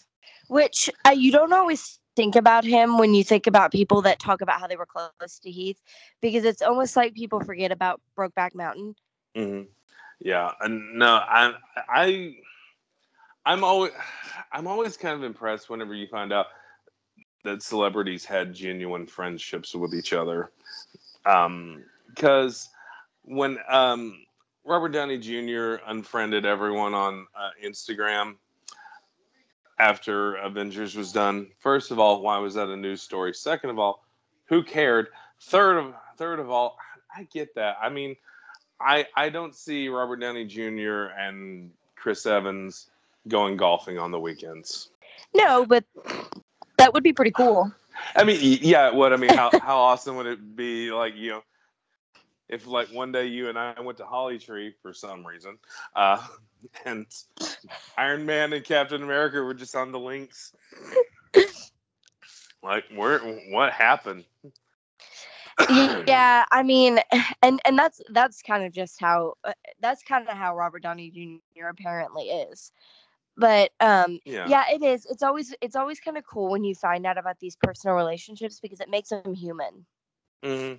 [0.49, 4.42] which uh, you don't always think about him when you think about people that talk
[4.42, 5.81] about how they were close to Heath,
[6.23, 8.96] because it's almost like people forget about Brokeback Mountain.
[9.37, 9.62] hmm
[10.20, 10.53] Yeah.
[10.61, 11.55] And no, I
[11.88, 12.37] I
[13.44, 13.92] I'm always
[14.53, 16.46] I'm always kind of impressed whenever you find out
[17.44, 20.53] that celebrities had genuine friendships with each other.
[21.27, 22.68] Um because
[23.25, 24.25] when um
[24.64, 25.83] Robert Downey Jr.
[25.87, 28.37] unfriended everyone on uh, Instagram
[29.79, 31.49] after Avengers was done.
[31.59, 33.33] First of all, why was that a news story?
[33.35, 34.05] Second of all,
[34.44, 35.09] who cared?
[35.40, 36.77] Third of third of all,
[37.16, 37.79] I get that.
[37.83, 38.14] I mean,
[38.81, 41.05] I I don't see Robert Downey Jr.
[41.18, 42.90] and Chris Evans
[43.29, 44.90] going golfing on the weekends.
[45.35, 45.85] No, but
[46.77, 47.73] that would be pretty cool.
[48.14, 50.92] I mean, yeah, what I mean, how how awesome would it be?
[50.92, 51.42] Like you know,
[52.51, 55.59] if like one day you and I went to Holly Tree for some reason,
[55.95, 56.27] uh,
[56.85, 57.07] and
[57.97, 60.53] Iron Man and Captain America were just on the links.
[62.63, 63.21] Like, where?
[63.51, 64.25] What happened?
[66.07, 66.99] yeah i mean
[67.43, 71.11] and and that's that's kind of just how uh, that's kind of how robert downey
[71.11, 72.73] jr apparently is
[73.37, 74.49] but um Yeah.
[74.49, 77.39] yeah it is it's always it's always kind of cool when you find out about
[77.41, 79.87] these personal relationships because it makes them human
[80.43, 80.75] hmm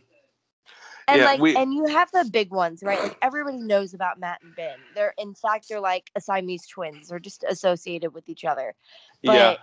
[1.12, 3.02] and Yeah, like we- and you have the big ones right?
[3.02, 4.78] Like everybody knows about matt and ben.
[4.96, 7.10] They're in fact they're like a siamese twins.
[7.10, 8.74] They're just associated with each other.
[9.22, 9.58] Yeah.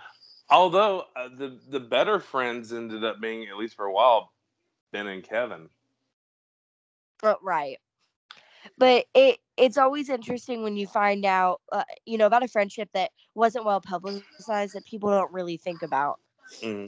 [0.49, 4.31] Although uh, the the better friends ended up being at least for a while,
[4.91, 5.69] Ben and Kevin.
[7.23, 7.77] Uh, right.
[8.77, 12.89] But it it's always interesting when you find out uh, you know about a friendship
[12.93, 16.19] that wasn't well publicized that people don't really think about.
[16.63, 16.87] Hmm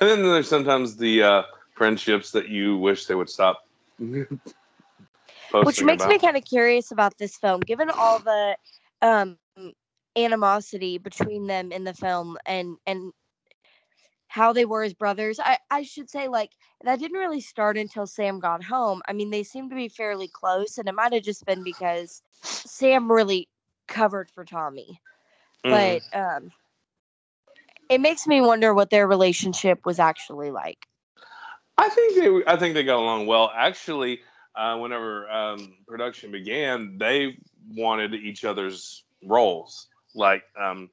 [0.00, 1.42] And then there's sometimes the uh,
[1.74, 3.62] friendships that you wish they would stop.
[5.62, 8.56] which makes me kind of curious about this film given all the
[9.02, 9.38] um
[10.16, 13.12] animosity between them in the film and and
[14.28, 16.50] how they were as brothers i i should say like
[16.82, 20.28] that didn't really start until sam got home i mean they seemed to be fairly
[20.28, 23.48] close and it might have just been because sam really
[23.88, 25.00] covered for tommy
[25.64, 26.00] Mhm.
[26.12, 26.50] but um
[27.88, 30.86] it makes me wonder what their relationship was actually like
[31.76, 33.50] I think they I think they got along well.
[33.54, 34.20] Actually,
[34.54, 37.36] uh, whenever um, production began, they
[37.74, 39.88] wanted each other's roles.
[40.14, 40.90] Like um,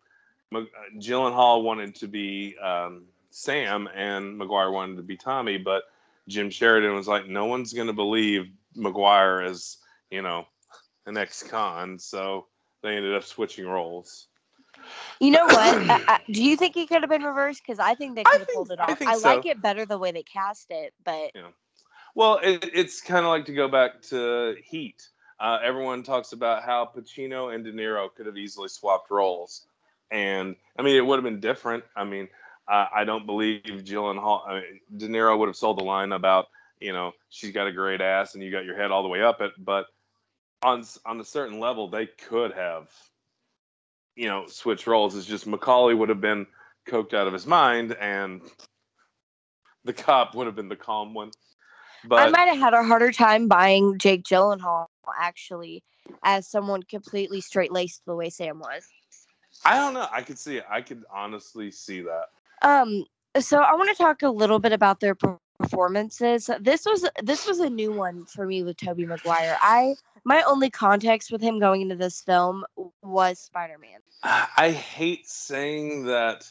[0.54, 0.63] uh,
[0.98, 5.58] Gyllenhaal wanted to be um, Sam, and Maguire wanted to be Tommy.
[5.58, 5.84] But
[6.28, 9.78] Jim Sheridan was like, "No one's going to believe Maguire as
[10.10, 10.48] you know
[11.06, 12.48] an ex-con," so
[12.82, 14.28] they ended up switching roles.
[15.19, 15.58] You know what?
[15.58, 17.62] I, I, do you think he could have been reversed?
[17.65, 19.01] Because I think they could have pulled it I off.
[19.01, 19.49] I, like so.
[19.49, 21.32] it better the way they cast it, but
[22.15, 25.08] Well, it, it's kind of like to go back to Heat.
[25.39, 29.65] Uh, everyone talks about how Pacino and De Niro could have easily swapped roles,
[30.12, 31.84] and I mean it would have been different.
[31.95, 32.27] I mean,
[32.67, 36.47] uh, I don't believe Gyllenhaal, I mean, De Niro would have sold the line about
[36.80, 39.21] you know she's got a great ass and you got your head all the way
[39.23, 39.86] up it, but
[40.63, 42.89] on on a certain level they could have
[44.16, 45.16] you know switch roles.
[45.16, 46.48] It's just McCauley would have been
[46.88, 48.42] coked out of his mind, and
[49.84, 51.32] the cop would have been the calm one.
[52.04, 54.88] But I might have had a harder time buying Jake Gyllenhaal
[55.20, 55.84] actually
[56.24, 58.88] as someone completely straight laced the way Sam was.
[59.66, 60.08] I don't know.
[60.12, 60.66] I could see it.
[60.70, 62.26] I could honestly see that.
[62.64, 63.06] Um,
[63.40, 65.16] so I want to talk a little bit about their
[65.60, 66.50] performances.
[66.60, 69.58] This was this was a new one for me with Tobey Maguire.
[69.62, 72.63] I my only context with him going into this film
[73.02, 74.00] was Spider Man.
[74.58, 76.50] I hate saying that.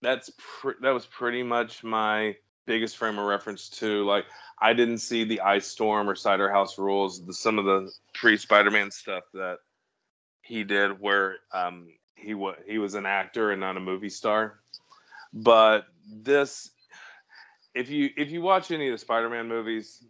[0.00, 2.36] That's pr- that was pretty much my
[2.66, 4.04] biggest frame of reference to.
[4.04, 4.26] Like
[4.60, 8.36] I didn't see the Ice Storm or Cider House Rules, the, some of the pre
[8.36, 9.58] Spider-Man stuff that
[10.42, 14.60] he did, where um, he was he was an actor and not a movie star.
[15.32, 16.70] But this,
[17.74, 20.04] if you if you watch any of the Spider-Man movies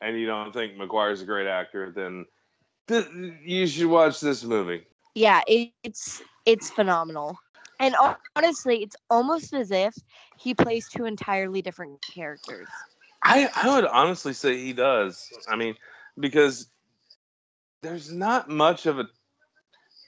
[0.00, 2.26] and you don't think Maguire's a great actor, then
[2.86, 3.08] th-
[3.42, 4.86] you should watch this movie.
[5.14, 7.38] Yeah, it, it's it's phenomenal.
[7.80, 7.94] And
[8.34, 9.94] honestly, it's almost as if
[10.36, 12.68] he plays two entirely different characters.
[13.22, 15.28] I I would honestly say he does.
[15.48, 15.74] I mean,
[16.18, 16.68] because
[17.82, 19.08] there's not much of a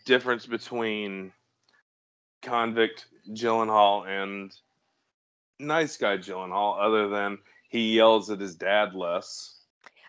[0.04, 1.32] difference between
[2.42, 4.52] convict Gyllenhaal and
[5.58, 7.38] nice guy Gyllenhaal, other than
[7.68, 9.59] he yells at his dad less.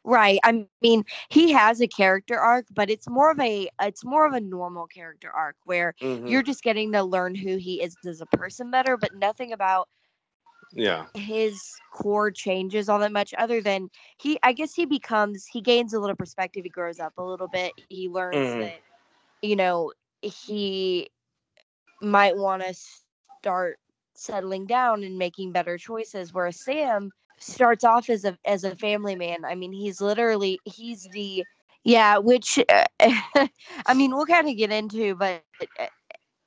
[0.05, 0.39] Right.
[0.43, 4.33] I mean, he has a character arc, but it's more of a it's more of
[4.33, 6.41] a normal character arc where Mhm.
[6.41, 9.87] you're just getting to learn who he is as a person better, but nothing about
[10.73, 15.61] yeah, his core changes all that much other than he I guess he becomes he
[15.61, 18.59] gains a little perspective, he grows up a little bit, he learns Mhm.
[18.59, 18.81] that
[19.41, 19.91] you know,
[20.21, 21.09] he
[22.01, 23.79] might want to start
[24.15, 27.11] settling down and making better choices whereas Sam
[27.41, 29.45] starts off as a as a family man.
[29.45, 31.45] I mean, he's literally he's the
[31.83, 32.85] yeah, which uh,
[33.85, 35.43] I mean, we'll kind of get into, but
[35.79, 35.87] uh,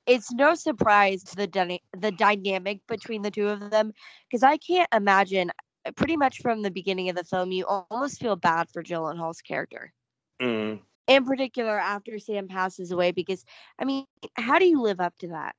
[0.07, 3.93] it's no surprise the dyna- the dynamic between the two of them
[4.29, 5.51] because I can't imagine
[5.87, 9.43] uh, pretty much from the beginning of the film you almost feel bad for Gyllenhaal's
[9.43, 9.93] character.
[10.41, 10.81] Mhm.
[11.07, 13.45] In particular after Sam passes away because
[13.79, 15.55] I mean, how do you live up to that?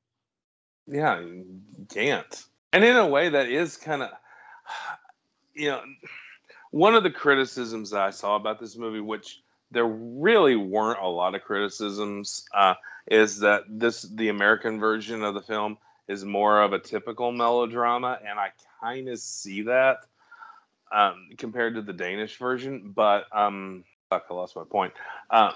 [0.88, 1.46] yeah, you
[1.90, 2.46] can't.
[2.74, 4.10] And in a way, that is kind of,
[5.56, 5.82] you know,
[6.72, 9.42] one of the criticisms that I saw about this movie, which
[9.72, 12.76] there really weren't a lot of criticisms, uh,
[13.08, 15.78] is that this the American version of the film
[16.08, 18.50] is more of a typical melodrama, and I
[18.82, 20.06] kind of see that
[20.92, 22.92] um, compared to the Danish version.
[22.96, 24.94] But um, fuck, I lost my point.
[25.30, 25.54] Um,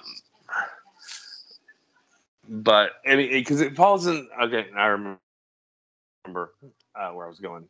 [2.47, 4.27] but because it falls in.
[4.41, 5.19] Okay, I remember
[6.95, 7.67] uh, where I was going,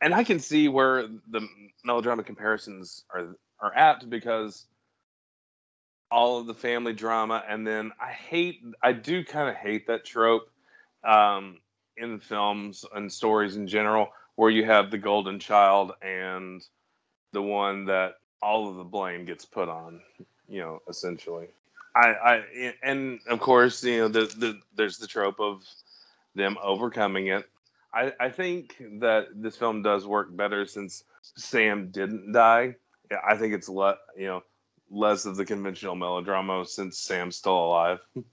[0.00, 1.48] and I can see where the
[1.84, 4.66] melodrama comparisons are are apt because
[6.10, 10.04] all of the family drama, and then I hate, I do kind of hate that
[10.04, 10.48] trope
[11.04, 11.58] um,
[11.96, 16.62] in films and stories in general, where you have the golden child and
[17.32, 20.00] the one that all of the blame gets put on,
[20.48, 21.48] you know, essentially.
[21.94, 25.64] I, I and of course, you know, the, the there's the trope of
[26.34, 27.48] them overcoming it.
[27.96, 32.76] I, I think that this film does work better since Sam didn't die.
[33.10, 34.42] Yeah, I think it's le- you know
[34.90, 38.00] less of the conventional melodrama since Sam's still alive.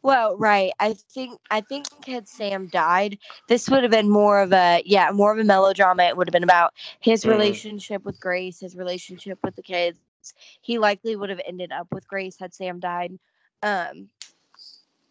[0.00, 0.72] Well, right.
[0.78, 5.10] I think I think had Sam died, this would have been more of a yeah,
[5.10, 6.04] more of a melodrama.
[6.04, 7.30] It would have been about his Mhm.
[7.30, 9.98] relationship with Grace, his relationship with the kids.
[10.60, 13.18] He likely would have ended up with Grace had Sam died.
[13.62, 14.08] Um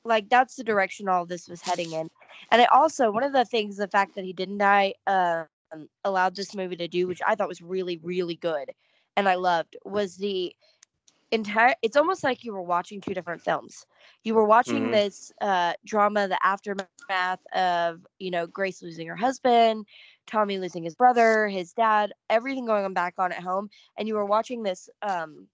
[0.07, 2.09] like that's the direction all this was heading in.
[2.51, 5.59] And it also one of the things the fact that he didn't die um
[6.03, 8.71] allowed this movie to do which I thought was really really good
[9.17, 10.55] and I loved was the
[11.31, 13.85] entire it's almost like you were watching two different films
[14.23, 14.91] you were watching Mhm.
[14.91, 17.19] this uh drama the aftermath
[17.53, 22.85] of you know grace losing her husband tommy losing his brother his dad everything going
[22.85, 25.47] on back on at home and you were watching this um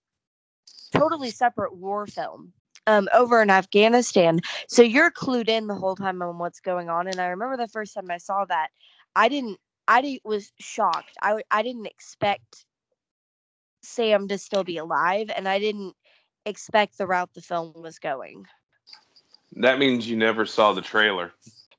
[0.92, 2.54] totally separate war film
[2.88, 7.08] um over in afghanistan so you're clued in the whole time on what's going on
[7.08, 8.70] and i remember the first time i saw that
[9.16, 9.58] i didn't
[9.88, 12.66] i was shocked I, I didn't expect
[13.82, 15.94] sam to still be alive and i didn't
[16.46, 18.46] expect the route the film was going
[19.58, 21.32] That means you never saw the trailer.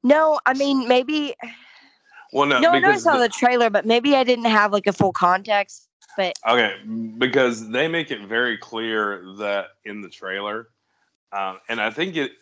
[0.02, 1.34] No, I mean maybe
[2.32, 4.86] Well, no, no, I because saw the- the trailer, but maybe I didn't have like
[4.86, 5.88] a full context.
[6.16, 6.76] But Okay,
[7.18, 10.68] because they make it very clear that in the trailer,
[11.34, 12.32] um, and I think it,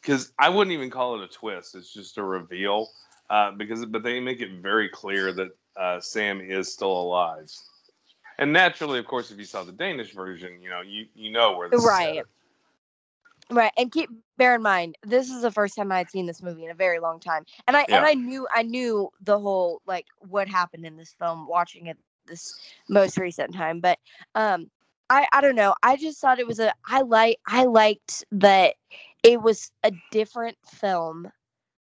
[0.00, 2.88] because I wouldn't even call it a twist; it's just a reveal.
[3.30, 7.50] Uh, because, but they make it very clear that uh, Sam is still alive.
[8.38, 11.56] And naturally, of course, if you saw the Danish version, you know you you know
[11.56, 12.08] where this Right.
[12.08, 12.26] headed.
[13.50, 16.64] right, and keep bear in mind this is the first time I'd seen this movie
[16.64, 20.06] in a very long time, and I and I knew I knew the whole like
[20.18, 22.54] what happened in this film watching it this
[22.88, 23.98] most recent time, but
[24.34, 24.70] um.
[25.10, 25.74] I, I don't know.
[25.82, 28.74] I just thought it was a I like I liked that
[29.22, 31.30] it was a different film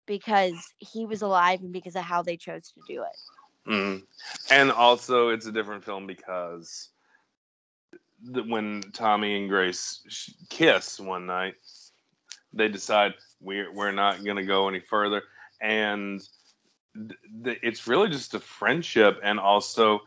[0.05, 3.69] because he was alive and because of how they chose to do it.
[3.69, 4.03] Mhm.
[4.49, 6.89] And also, it's a different film because
[8.25, 11.55] when Tommy and Grace kiss one night,
[12.53, 15.21] they decide we're we're not going to go any further,
[15.61, 16.21] and
[16.95, 20.01] th- th- it's really just a friendship and also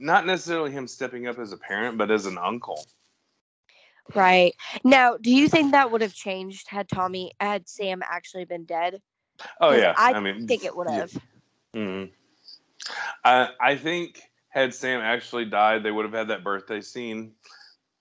[0.00, 2.84] not necessarily him stepping up as a parent, but as an uncle.
[4.14, 4.54] Right.
[4.82, 9.00] Now, do you think that would have changed had Tommy had Sam actually been dead?
[9.60, 10.96] Oh yeah, I, mean, think it would yeah.
[10.96, 11.12] have.
[11.74, 12.04] hmm
[13.24, 17.32] I I think had Sam actually died, they would have had that birthday scene,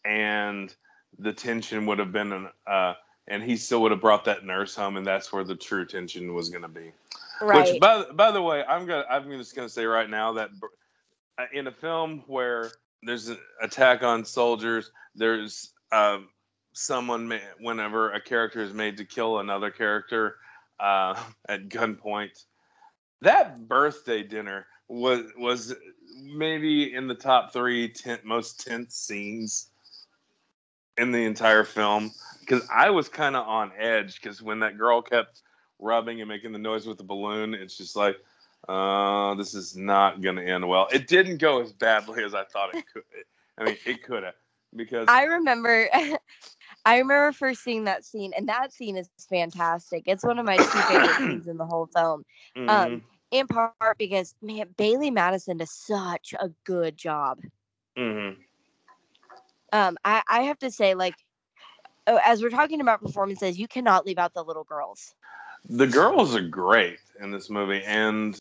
[0.04, 0.74] and
[1.20, 2.94] the tension would have been, an, uh,
[3.28, 6.34] and he still would have brought that nurse home, and that's where the true tension
[6.34, 6.92] was going to be.
[7.42, 7.72] Right.
[7.72, 10.50] Which, by by the way, I'm gonna I'm just gonna say right now that
[11.54, 12.72] in a film where
[13.04, 16.30] there's an attack on soldiers, there's um,
[16.74, 20.36] someone ma- whenever a character is made to kill another character
[20.80, 22.44] uh, at gunpoint.
[23.22, 25.76] That birthday dinner was was
[26.24, 29.70] maybe in the top three ten, most tense scenes
[30.98, 32.12] in the entire film
[32.42, 35.42] because I was kind of on edge because when that girl kept
[35.80, 38.18] rubbing and making the noise with the balloon, it's just like,
[38.70, 40.88] uh, this is not going to end well.
[40.92, 43.04] It didn't go as badly as I thought it could.
[43.58, 44.36] I mean, it could have
[44.76, 45.90] because I remember
[46.86, 50.04] I remember first seeing that scene and that scene is fantastic.
[50.08, 52.26] It's one of my two favorite scenes in the whole film.
[52.56, 53.02] mhm, Um
[53.32, 57.40] in part because man Bailee Madison does such a good job.
[57.98, 58.38] mhm.
[59.72, 61.16] Um I I have to say like
[62.08, 65.16] oh, as we're talking about performances, you cannot leave out the little girls.
[65.70, 68.40] the girls are great in this movie and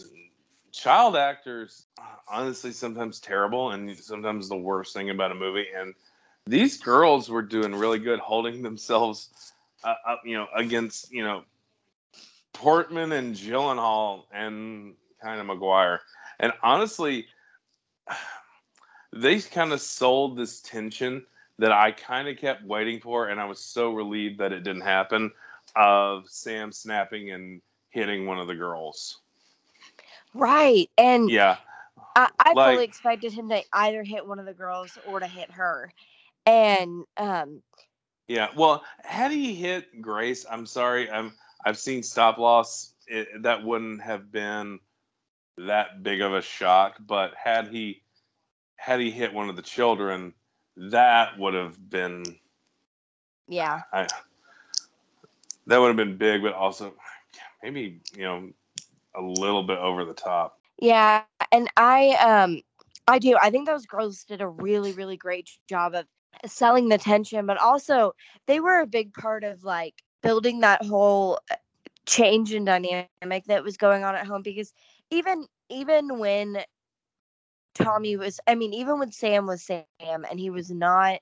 [0.72, 1.86] child actors
[2.28, 5.94] honestly sometimes terrible and sometimes the worst thing about a movie and
[6.46, 9.52] these girls were doing really good holding themselves
[9.84, 11.42] uh, up you know against you know
[12.52, 16.00] portman and gyllenhaal and kind of maguire
[16.40, 17.26] and honestly
[19.12, 21.24] they kind of sold this tension
[21.58, 24.82] that i kind of kept waiting for and i was so relieved that it didn't
[24.82, 25.30] happen
[25.76, 27.60] of Sam snapping and
[27.90, 29.18] hitting one of the girls.
[30.34, 30.90] Right.
[30.98, 31.56] And Yeah,
[32.16, 35.26] I, I Like- fully expected him to either hit one of the girls or to
[35.26, 35.92] hit her.
[36.46, 37.62] And um
[38.26, 38.48] yeah.
[38.54, 41.32] Well, had he hit Grace, I'm sorry, I'm
[41.64, 42.92] I've seen stop loss.
[43.06, 44.80] It, that wouldn't have been
[45.56, 46.96] that big of a shock.
[47.00, 48.02] But had he
[48.76, 50.34] had he hit one of the children,
[50.76, 52.24] that would have been
[53.48, 53.80] yeah.
[53.92, 54.06] I,
[55.66, 56.94] that would have been big, but also
[57.62, 58.50] maybe you know
[59.18, 60.58] a little bit over the top.
[60.80, 62.62] Yeah, and I um
[63.06, 63.36] I do.
[63.40, 66.06] I think those girls did a really really great job of
[66.46, 68.12] selling the tension, but also
[68.46, 71.56] they were a big part of like building that whole uh,
[72.06, 74.72] change in dynamic that was going on at home because
[75.10, 76.58] even even when
[77.74, 81.20] Tommy was I mean even when Sam was Sam and he was not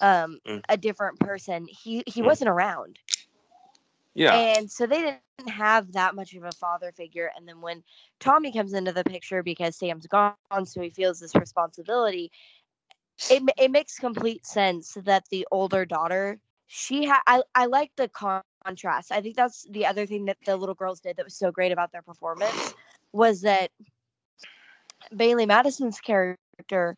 [0.00, 0.62] um Mm.
[0.68, 2.26] a different person, he he Mm.
[2.26, 2.98] wasn't around.
[4.16, 4.34] Yeah.
[4.34, 7.30] And so they didn't have that much of a father figure.
[7.36, 7.82] And then when
[8.18, 12.32] Tommy comes into the picture because Sam's gone, so he feels this responsibility,
[13.30, 18.08] it, it makes complete sense that the older daughter, she had, I, I like the
[18.08, 19.12] con- contrast.
[19.12, 21.72] I think that's the other thing that the little girls did that was so great
[21.72, 22.74] about their performance
[23.12, 23.70] was that
[25.12, 26.96] Bailee Madison's character,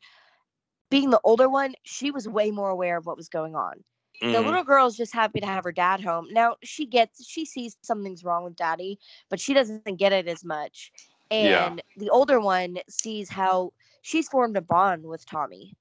[0.89, 3.83] being the older one, she was way more aware of what was going on
[4.27, 4.43] the Mhm.
[4.43, 6.29] little girl's just happy to have her dad home.
[6.31, 8.99] Now she gets she sees something's wrong with daddy,
[9.31, 10.93] but she doesn't get it as much.
[11.37, 11.37] Yeah.
[11.37, 15.77] And the older one sees how she's formed a bond with Tommy.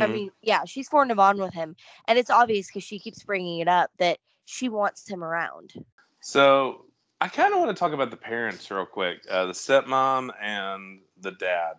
[0.00, 0.08] I Mhm.
[0.08, 1.76] mean, yeah, she's formed a bond with him,
[2.06, 5.72] and it's obvious because she keeps bringing it up that she wants him around.
[6.20, 6.86] So
[7.20, 9.18] I kind of want to talk about the parents real quick.
[9.28, 11.74] Uh, the stepmom and the dad.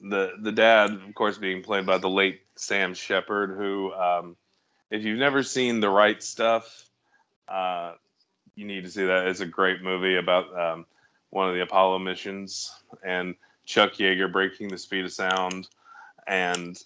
[0.00, 4.36] The the dad, of course, being played by the late Sam Shepard, who, um,
[4.90, 6.84] if you've never seen The Right Stuff,
[7.48, 7.94] uh,
[8.54, 9.28] you need to see that.
[9.28, 10.86] It's a great movie about um,
[11.30, 12.72] one of the Apollo missions
[13.04, 13.34] and
[13.64, 15.68] Chuck Yeager breaking the speed of sound,
[16.26, 16.80] and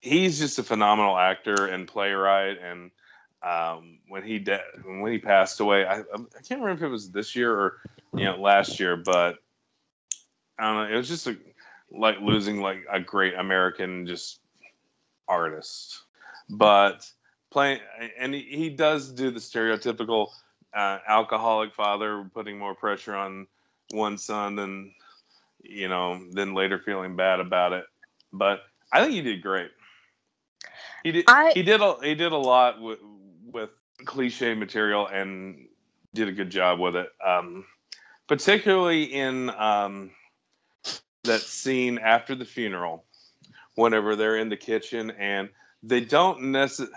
[0.00, 2.90] he's just a phenomenal actor and playwright and
[3.42, 5.84] um, when he de- when he passed away.
[5.84, 7.78] I, I can't remember if it was this year or
[8.14, 9.38] you know last year, but
[10.58, 10.94] I don't know.
[10.94, 11.36] It was just a,
[11.90, 14.40] like losing like a great American just
[15.26, 16.02] artist.
[16.50, 17.10] But
[17.50, 17.80] playing
[18.18, 20.28] and he, he does do the stereotypical
[20.74, 23.46] uh, alcoholic father putting more pressure on
[23.92, 24.92] one son than
[25.62, 27.84] you know then later feeling bad about it.
[28.32, 28.60] But
[28.92, 29.70] I think he did great.
[31.04, 31.24] He did.
[31.28, 31.80] I- he did.
[31.80, 32.98] A, he did a lot with
[33.44, 33.70] with
[34.04, 35.66] cliche material and
[36.14, 37.08] did a good job with it.
[37.24, 37.64] Um,
[38.26, 40.10] particularly in um,
[41.24, 43.04] that scene after the funeral,
[43.74, 45.48] whenever they're in the kitchen and
[45.82, 46.94] they don't necessarily,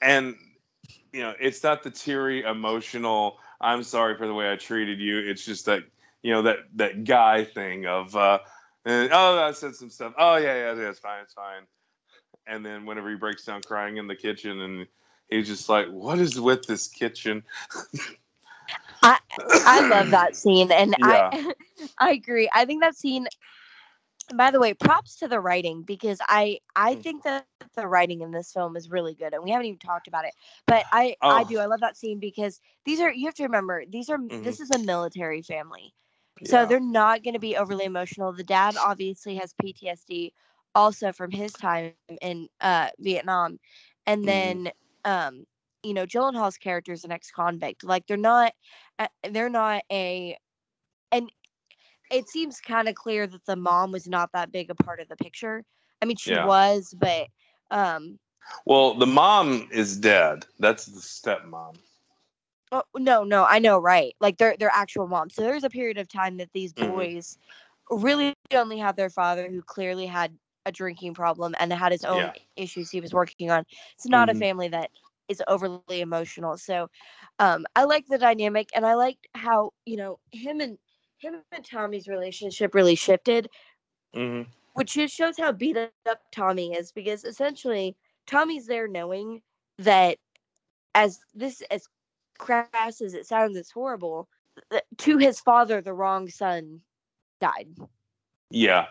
[0.00, 0.36] and
[1.12, 3.38] you know, it's not the teary, emotional.
[3.60, 5.18] I'm sorry for the way I treated you.
[5.18, 5.82] It's just that
[6.22, 8.38] you know that that guy thing of uh,
[8.84, 10.14] and, oh I said some stuff.
[10.18, 11.62] Oh yeah yeah yeah it's fine it's fine.
[12.46, 14.86] And then whenever he breaks down crying in the kitchen and
[15.28, 17.42] he's just like, what is with this kitchen?
[19.02, 19.18] I
[19.64, 21.32] I love that scene, and Yeah.
[21.32, 21.52] I
[21.98, 22.48] I agree.
[22.54, 23.26] I think that scene.
[24.34, 27.04] By the way, props to the writing because I I Mm.
[27.04, 29.88] think that the writing in this film is really good, and we haven't even talked
[29.88, 30.16] about it.
[30.50, 31.44] But I I Oh.
[31.44, 34.56] do I love that scene because these are you have to remember these are Mhm.
[34.56, 35.94] this is a military family,
[36.44, 36.66] so Yeah.
[36.66, 38.32] they're not going to be overly emotional.
[38.32, 40.32] The dad obviously has PTSD,
[40.74, 42.66] also from his time in uh
[42.98, 43.58] Vietnam,
[44.06, 44.26] and Mhm.
[44.28, 44.70] then
[45.04, 45.44] um
[45.82, 47.84] you know Gyllenhaal's character is an ex-convict.
[47.84, 48.52] Like they're not
[48.98, 50.36] uh, they're not a
[51.12, 51.30] and
[52.10, 55.08] it seems kind of clear that the mom was not that big a part of
[55.08, 55.64] the picture.
[56.02, 56.38] I mean, she Yeah.
[56.38, 57.28] was, but
[57.70, 58.18] um,
[58.66, 60.46] Well, the mom is dead.
[60.58, 61.78] That's the stepmom.
[62.72, 64.14] oh, no, no, I know, right?
[64.20, 65.34] Like they're they're actual moms.
[65.34, 67.12] So there's a period of time that these Mhm.
[67.12, 67.38] boys
[67.90, 70.36] really only have their father, who clearly had
[70.66, 72.34] a drinking problem and had his own Yeah.
[72.56, 73.64] issues he was working on.
[73.94, 74.30] It's not Mhm.
[74.30, 74.90] a family that
[75.28, 76.56] is overly emotional.
[76.56, 76.88] So
[77.38, 80.78] um, I like the dynamic, and I liked how you know him and
[81.18, 83.48] him and Tommy's relationship really shifted.
[84.14, 84.42] hmm
[84.74, 87.96] which just shows how beat up Tommy is because essentially
[88.26, 89.40] Tommy's there knowing
[89.78, 90.18] that
[90.94, 91.88] as this as
[92.38, 94.28] crass as it sounds, it's horrible.
[94.98, 96.82] To his father, the wrong son
[97.40, 97.68] died.
[98.50, 98.86] Yeah.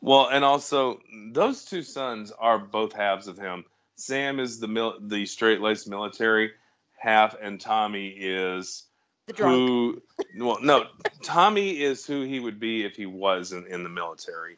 [0.00, 1.00] Well, and also
[1.32, 3.64] those two sons are both halves of him.
[3.96, 6.52] Sam is the mil- the straight laced military
[6.98, 8.84] half, and Tommy is
[9.26, 9.56] The drunk.
[9.56, 10.02] who.
[10.38, 10.86] Well, no,
[11.22, 14.56] Tommy is who he would be if he wasn't in the military.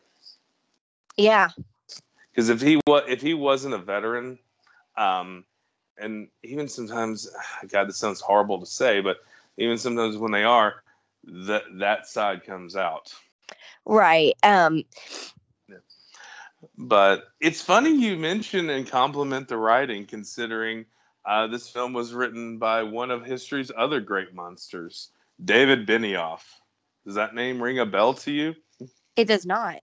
[1.17, 1.51] Yeah,
[2.31, 4.39] Because if he was if he wasn't a veteran,
[4.97, 5.45] um,
[5.99, 7.29] and even sometimes,
[7.69, 9.19] God, this sounds horrible to say, but
[9.57, 10.83] even sometimes when they are,
[11.25, 13.13] that that side comes out.
[13.85, 14.35] right.
[14.43, 14.85] Um,
[16.79, 20.87] But it's funny you mention and compliment the writing, considering
[21.27, 25.11] uh, this film was written by one of history's other great monsters,
[25.45, 26.43] David Benioff.
[27.07, 28.55] Does that name ring a bell to you?
[29.17, 29.81] it does not.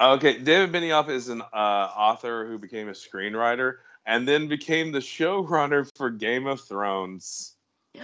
[0.00, 4.98] Okay, David Benioff is an uh, author who became a screenwriter and then became the
[4.98, 7.54] showrunner for Game of Thrones.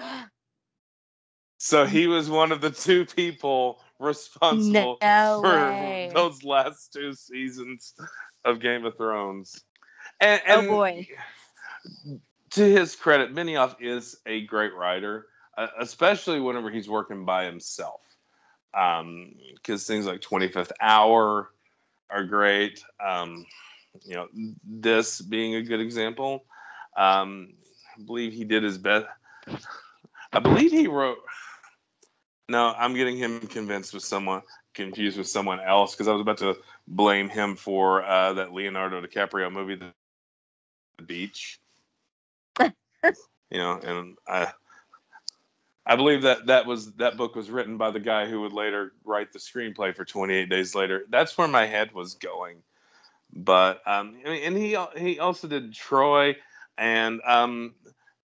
[1.63, 6.11] So he was one of the two people responsible No for way.
[6.15, 7.93] those last two seasons
[8.47, 9.63] of Game of Thrones.
[10.21, 11.09] And, Oh, and boy.
[12.51, 15.27] To his credit, Benioff is a great writer,
[15.57, 18.01] uh, especially whenever he's working by himself.
[18.73, 21.51] Because things like 25th Hour
[22.11, 22.85] are great.
[23.05, 23.47] Um,
[24.05, 24.29] you know,
[24.65, 26.45] this being a good example.
[26.97, 27.55] Um,
[27.97, 29.07] I believe he did his best.
[30.33, 31.19] I believe he wrote.
[32.49, 34.43] No, I'm getting him convinced with someone
[34.75, 36.57] confused with someone else because I was about to
[36.87, 39.93] blame him for uh, that Leonardo DiCaprio movie, the
[41.05, 41.59] Beach.
[43.51, 44.53] you know, and I,
[45.87, 48.93] I believe that that was that book was written by the guy who would later
[49.05, 51.05] write the screenplay for 28 Days Later.
[51.11, 52.63] That's where my head was going.
[53.33, 56.37] But um, I mean, and he he also did Troy,
[56.77, 57.75] and um,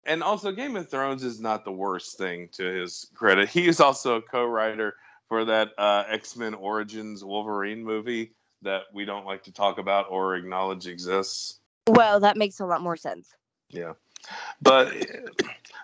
[0.05, 3.49] and also Game of Thrones is not the worst thing to his credit.
[3.49, 4.95] He is also a co-writer
[5.27, 10.07] for that uh, X Men Origins Wolverine movie that we don't like to talk about
[10.09, 11.59] or acknowledge exists.
[11.87, 13.33] Well, that makes a lot more sense.
[13.69, 13.93] Yeah,
[14.61, 14.93] but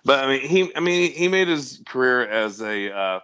[0.05, 3.19] but I mean he I mean he made his career as a uh,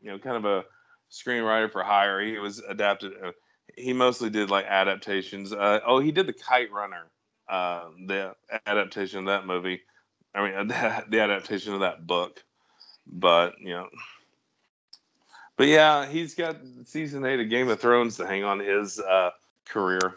[0.00, 0.64] you know kind of a
[1.10, 2.20] screenwriter for hire.
[2.20, 3.12] He was adapted.
[3.22, 3.32] Uh,
[3.76, 5.52] he mostly did like adaptations.
[5.52, 7.06] Uh, oh, he did the Kite Runner,
[7.48, 8.34] uh, the
[8.66, 9.80] adaptation of that movie.
[10.34, 12.42] I mean the adaptation of that book.
[13.06, 13.88] But you know.
[15.58, 16.56] But yeah, he's got
[16.86, 19.30] season eight of Game of Thrones to hang on his uh,
[19.66, 20.16] career.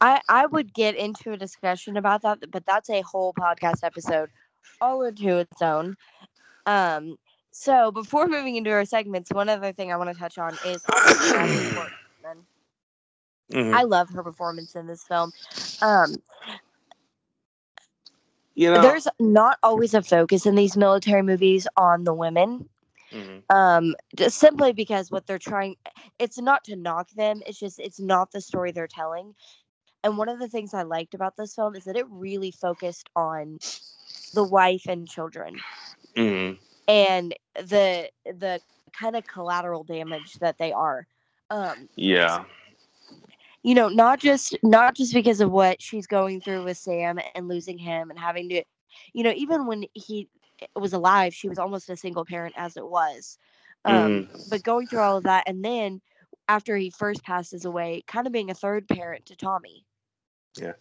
[0.00, 4.30] I I would get into a discussion about that, but that's a whole podcast episode
[4.80, 5.96] all into its own.
[6.66, 7.16] Um,
[7.50, 10.82] so before moving into our segments, one other thing I want to touch on is
[10.88, 12.46] Natalie Portman.
[13.52, 13.74] Mhm.
[13.74, 15.32] I love her performance in this film.
[15.82, 16.16] Um,
[18.54, 22.68] you know, there's not always a focus in these military movies on the women.
[23.14, 23.44] Mhm.
[23.50, 25.76] Um, just simply because what they're trying,
[26.18, 27.42] it's not to knock them.
[27.46, 29.34] It's just it's not the story they're telling.
[30.04, 33.10] And one of the things I liked about this film is that it really focused
[33.16, 33.60] on
[34.34, 35.64] the wife and children
[36.16, 36.58] Mhm.
[36.88, 38.60] and the the
[38.98, 41.06] kind of collateral damage that they are.
[41.50, 42.44] Um, yeah.
[43.62, 47.48] you know, not just not just because of what she's going through with Sam and
[47.48, 48.62] losing him and having to,
[49.14, 50.28] you know, even when he
[50.76, 53.38] was alive, she was almost a single parent as it was.
[53.84, 56.00] Um, But going through all of that, and then
[56.48, 59.84] after he first passes away, kind of being a third parent to Tommy.
[60.56, 60.72] Yeah.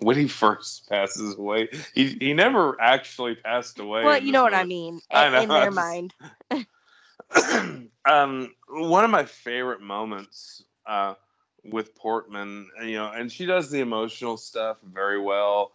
[0.00, 4.04] When he first passes away, he he never actually passed away.
[4.04, 5.00] Well, you know what I mean.
[5.10, 6.14] I in- know, in I their just- mind.
[8.04, 11.14] um, one of my favorite moments uh,
[11.64, 15.72] with Portman, you know, and she does the emotional stuff very well.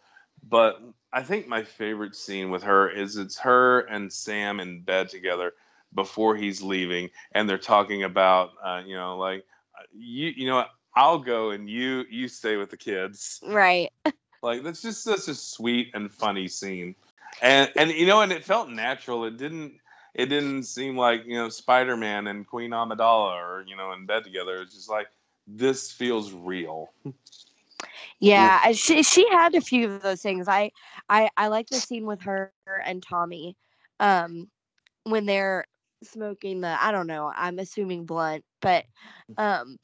[0.47, 0.81] But
[1.13, 5.53] I think my favorite scene with her is it's her and Sam in bed together
[5.93, 9.45] before he's leaving, and they're talking about, uh, you know, like
[9.95, 13.39] you, you know, what, I'll go and you, you stay with the kids.
[13.45, 13.91] Right.
[14.43, 16.95] Like that's just such a sweet and funny scene,
[17.41, 19.23] and and you know, and it felt natural.
[19.23, 19.75] It didn't.
[20.13, 24.05] It didn't seem like you know Spider Man and Queen Amidala are you know in
[24.05, 24.61] bed together.
[24.61, 25.07] It's just like
[25.47, 26.91] this feels real.
[28.23, 30.47] Yeah, she she had a few of those things.
[30.47, 30.71] I
[31.09, 32.53] I I like the scene with her
[32.85, 33.57] and Tommy,
[33.99, 34.49] um,
[35.03, 35.65] when they're
[36.03, 37.33] smoking the I don't know.
[37.35, 38.85] I'm assuming blunt, but
[39.37, 39.77] um,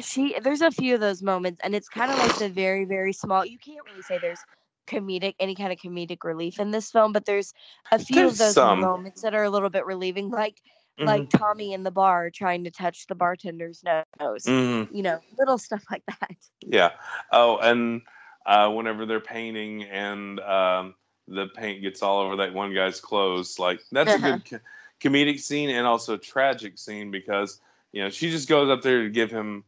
[0.00, 3.12] she there's a few of those moments, and it's kind of like the very very
[3.12, 3.46] small.
[3.46, 4.44] You can't really say there's
[4.88, 7.54] comedic any kind of comedic relief in this film, but there's
[7.92, 8.80] a few There's of those some.
[8.80, 10.62] moments that are a little bit relieving, like
[10.98, 11.06] Mm-hmm.
[11.06, 14.44] like Tommy in the bar trying to touch the bartender's nose.
[14.46, 14.88] Mhm.
[14.92, 16.36] You know, little stuff like that.
[16.66, 16.90] Yeah.
[17.32, 18.02] Oh, and
[18.46, 20.94] uh, whenever they're painting and um,
[21.28, 24.32] the paint gets all over that one guy's clothes, like that's a Uh-huh.
[24.38, 24.60] good co-
[25.00, 27.60] comedic scene and also a tragic scene because
[27.92, 29.64] you know she just goes up there to give him.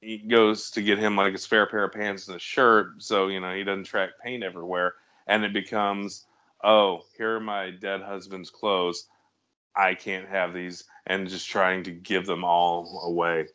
[0.00, 3.28] He goes to get him like a spare pair of pants and a shirt, so
[3.28, 4.94] you know he doesn't track paint everywhere,
[5.26, 6.26] and it becomes,
[6.64, 9.06] oh, here are my dead husband's clothes.
[9.74, 13.48] I can't have these, and just trying to give them all away,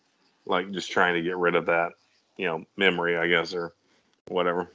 [0.46, 1.94] like just trying to get rid of that
[2.38, 3.74] you know memory i guess or
[4.30, 4.72] whatever.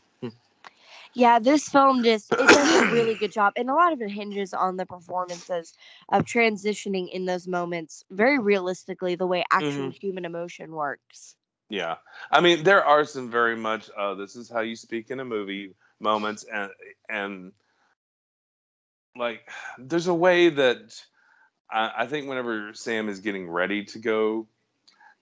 [1.14, 4.11] Yeah, this film just it does a really good job, and a lot of it
[4.11, 5.74] hinges on the performances
[6.09, 11.36] of transitioning in those moments very realistically, the way actual human emotion works.
[11.68, 11.97] yeah.
[12.30, 15.24] I mean there are some very much uh this is how you speak in a
[15.24, 16.70] movie moments and
[17.11, 17.53] and
[19.16, 20.99] like there's a way that
[21.72, 24.46] I, I think whenever sam is getting ready to go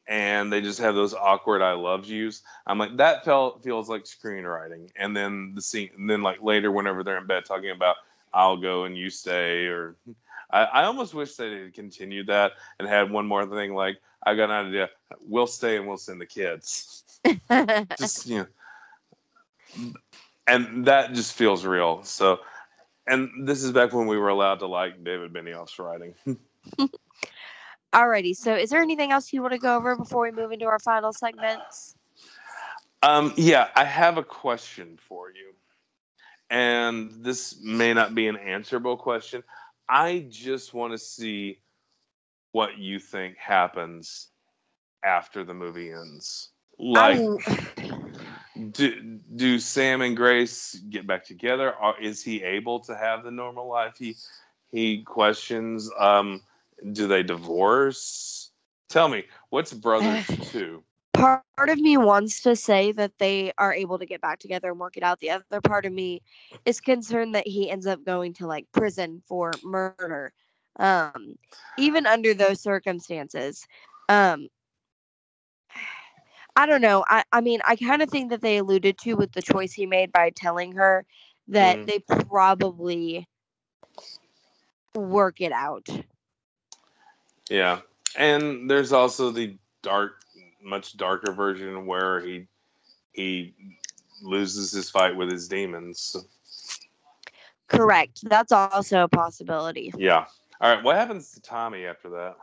[0.06, 4.04] and they just have those awkward i love yous i'm like that felt feels like
[4.04, 7.96] screenwriting and then the scene and then like later whenever they're in bed talking about
[8.32, 9.96] i'll go and you stay or
[10.52, 14.34] I, I almost wish they had continued that and had one more thing like I
[14.34, 14.90] got an idea.
[15.20, 17.04] We'll stay and we'll send the kids.
[17.98, 18.46] Just you
[19.76, 19.92] know,
[20.46, 22.02] and that just feels real.
[22.02, 22.40] So,
[23.10, 26.14] and this is back when we were allowed to like David Benioff's writing.
[27.92, 30.66] Alrighty, so is there anything else you want to go over before we move into
[30.66, 31.96] our final segments?
[33.02, 35.54] Um, yeah, I have a question for you,
[36.50, 39.42] and this may not be an answerable question.
[39.88, 41.58] I just want to see
[42.52, 44.28] what you think happens
[45.04, 46.50] after the movie ends.
[46.78, 47.18] Like,
[48.68, 51.74] do, do Sam and Grace get back together?
[51.74, 54.16] Or is he able to have the normal life he
[54.70, 55.90] he questions?
[55.98, 56.42] Um,
[56.92, 58.50] do they divorce?
[58.88, 60.82] Tell me, what's Brothers Two?
[61.20, 64.80] part of me wants to say that they are able to get back together and
[64.80, 65.20] work it out.
[65.20, 66.22] The other part of me
[66.64, 70.32] is concerned that he ends up going to like prison for murder.
[70.76, 71.36] Um,
[71.78, 73.66] even under those circumstances.
[74.08, 74.48] Um,
[76.60, 77.06] I don't know.
[77.08, 79.86] I, I mean, I kind of think that they alluded to with the choice he
[79.86, 81.06] made by telling her
[81.48, 81.86] that Mm.
[81.86, 83.26] they probably
[84.94, 85.88] work it out.
[87.48, 87.80] Yeah,
[88.14, 90.20] and there's also the dark,
[90.62, 92.46] much darker version where he
[93.12, 93.54] he
[94.20, 96.14] loses his fight with his demons.
[97.68, 98.20] Correct.
[98.24, 99.94] That's also a possibility.
[99.96, 100.26] Yeah.
[100.60, 100.84] All right.
[100.84, 102.36] What happens to Tommy after that?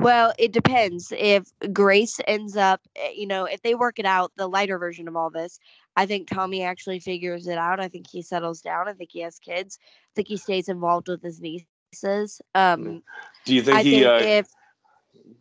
[0.00, 1.12] Well, it depends.
[1.14, 5.08] If Grace ends up, eh, you know, if they work it out, the lighter version
[5.08, 5.58] of all this,
[5.94, 7.80] I think Tommy actually figures it out.
[7.80, 8.88] I think he settles down.
[8.88, 9.78] I think he has kids.
[9.82, 12.40] I think he stays involved with his nieces.
[12.54, 13.02] Um,
[13.44, 13.90] Do you think I he?
[13.90, 14.48] think uh, if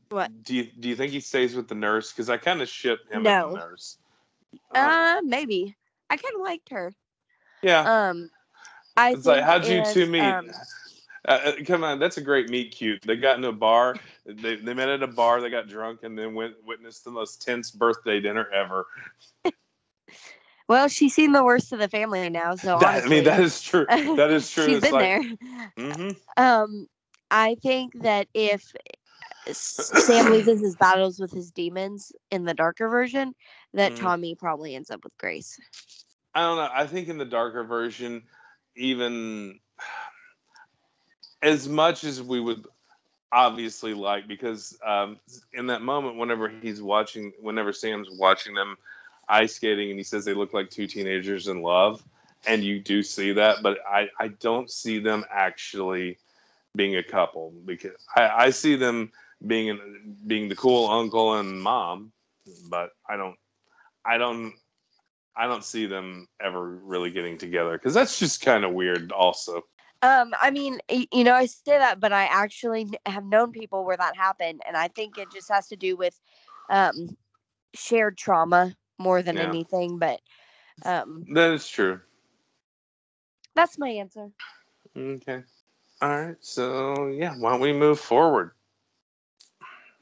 [0.09, 0.43] what?
[0.43, 2.11] do you do you think he stays with the nurse?
[2.11, 3.51] Because I kind of ship him No.
[3.53, 3.97] the nurse.
[4.75, 5.77] Uh, Uh, maybe.
[6.09, 6.93] I kind of liked her.
[7.61, 8.09] yeah.
[8.09, 8.29] Um,
[8.97, 10.21] I it's like how'd you if, two meet?
[10.21, 10.49] um,
[11.29, 13.03] Uh, uh, come on, that's a great meet cute.
[13.05, 13.95] They got in a bar.
[14.25, 15.41] They, they met at a bar.
[15.41, 18.87] They got drunk and then went witnessed the most tense birthday dinner ever.
[20.67, 23.61] well, she's seen the worst of the family now, so That, I mean, that is
[23.61, 23.85] true.
[24.17, 24.65] That is true.
[24.65, 25.23] she's It's been like, there.
[25.77, 26.87] hmm Um,
[27.31, 28.73] I think that if
[29.51, 33.35] Sam loses his battles with his demons in the darker version,
[33.73, 33.99] that Mhm.
[33.99, 35.59] Tommy probably ends up with Grace.
[36.33, 36.69] I don't know.
[36.71, 38.23] I think in the darker version,
[38.75, 39.59] even
[41.41, 42.65] as much as we would
[43.31, 45.19] obviously like because um,
[45.53, 48.75] in that moment whenever he's watching whenever sam's watching them
[49.27, 52.03] ice skating and he says they look like two teenagers in love
[52.47, 56.17] and you do see that but i i don't see them actually
[56.75, 59.11] being a couple because i i see them
[59.45, 62.11] being an, being the cool uncle and mom
[62.67, 63.37] but i don't
[64.05, 64.53] i don't
[65.35, 69.63] i don't see them ever really getting together because that's just kind of weird also
[70.01, 70.79] Um, I mean,
[71.11, 74.75] you know, I say that, but I actually have known people where that happened, and
[74.75, 76.19] I think it just has to do with
[76.69, 77.17] um
[77.73, 79.39] shared trauma more than Yeah.
[79.39, 79.97] anything.
[79.99, 80.21] But
[80.85, 81.99] um, that is true
[83.55, 84.31] that's my answer.
[84.95, 85.43] okay
[86.01, 88.51] all right so yeah why don't we move forward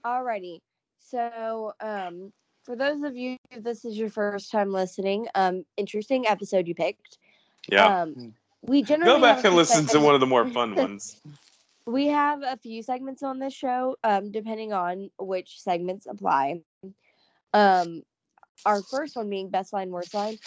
[0.05, 0.59] Alrighty.
[0.99, 2.33] So, um,
[2.63, 6.73] for those of you, if this is your first time listening, um, interesting episode you
[6.75, 7.17] picked.
[7.69, 8.15] yeah Um,
[8.61, 11.19] we generally Go back and listen to one of the more fun ones.
[11.85, 16.59] We have a few segments on this show, um, depending on which segments apply.
[17.53, 18.03] Um,
[18.65, 20.37] our first one being best line, worst line.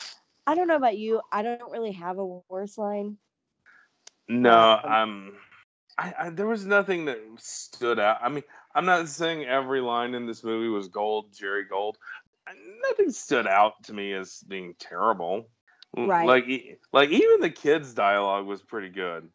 [0.47, 1.23] I don't know about you.
[1.33, 3.17] I don't really have a worst line.
[4.29, 5.33] No, um,
[5.97, 8.19] I, I there was nothing that stood out.
[8.23, 8.45] I mean,
[8.75, 11.97] I'm not saying every line in this movie was gold, Jerry Gold.
[12.83, 15.49] Nothing stood out to me as being terrible.
[15.97, 16.27] Right.
[16.27, 19.29] Like, like even the kids' dialogue was pretty good.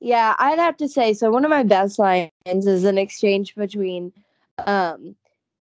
[0.00, 1.14] Yeah, I'd have to say.
[1.14, 4.12] So one of my best lines is an exchange between
[4.66, 5.16] um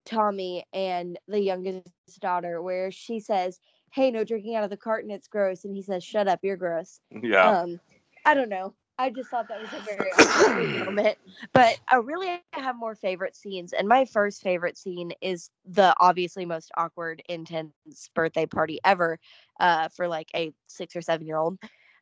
[0.05, 1.87] Tommy and the youngest
[2.19, 3.59] daughter where she says,
[3.91, 5.65] Hey, no drinking out of the carton, it's gross.
[5.65, 6.99] And he says, Shut up, you're gross.
[7.11, 7.59] Yeah.
[7.59, 7.79] Um,
[8.25, 8.73] I don't know.
[8.97, 11.17] I just thought that was a very moment.
[11.53, 13.51] But I really have more favorite scenes.
[13.51, 17.73] And my first favorite scene is the obviously most awkward, intense
[18.13, 19.19] birthday party ever
[19.59, 21.57] uh, for like a six or seven year old.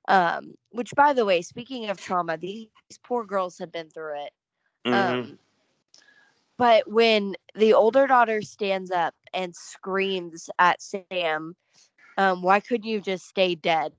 [0.08, 2.70] Um, which, by the way, speaking of trauma, these
[3.04, 4.34] poor girls have been through it.
[4.86, 5.30] Mhm.
[5.30, 5.40] Um,
[6.58, 11.56] but when the older daughter stands up and screams at Sam,
[12.18, 13.94] um, why couldn't you just stay dead?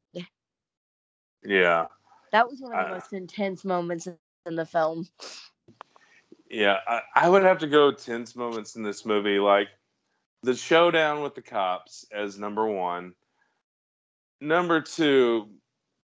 [1.45, 1.87] yeah.
[2.33, 4.09] That was one of the Uh, most intense moments
[4.47, 5.09] in the film.
[6.49, 9.69] Yeah, I, I would have to go tense moments in this movie, like
[10.43, 13.15] the showdown with the cops as number one.
[14.41, 15.51] Number two,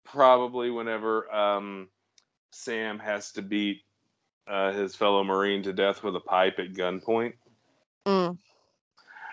[0.05, 1.89] probably whenever um,
[2.53, 3.83] Sam has to beat
[4.47, 7.35] uh, his fellow Marine to death with a pipe at gunpoint.
[8.07, 8.39] Mm.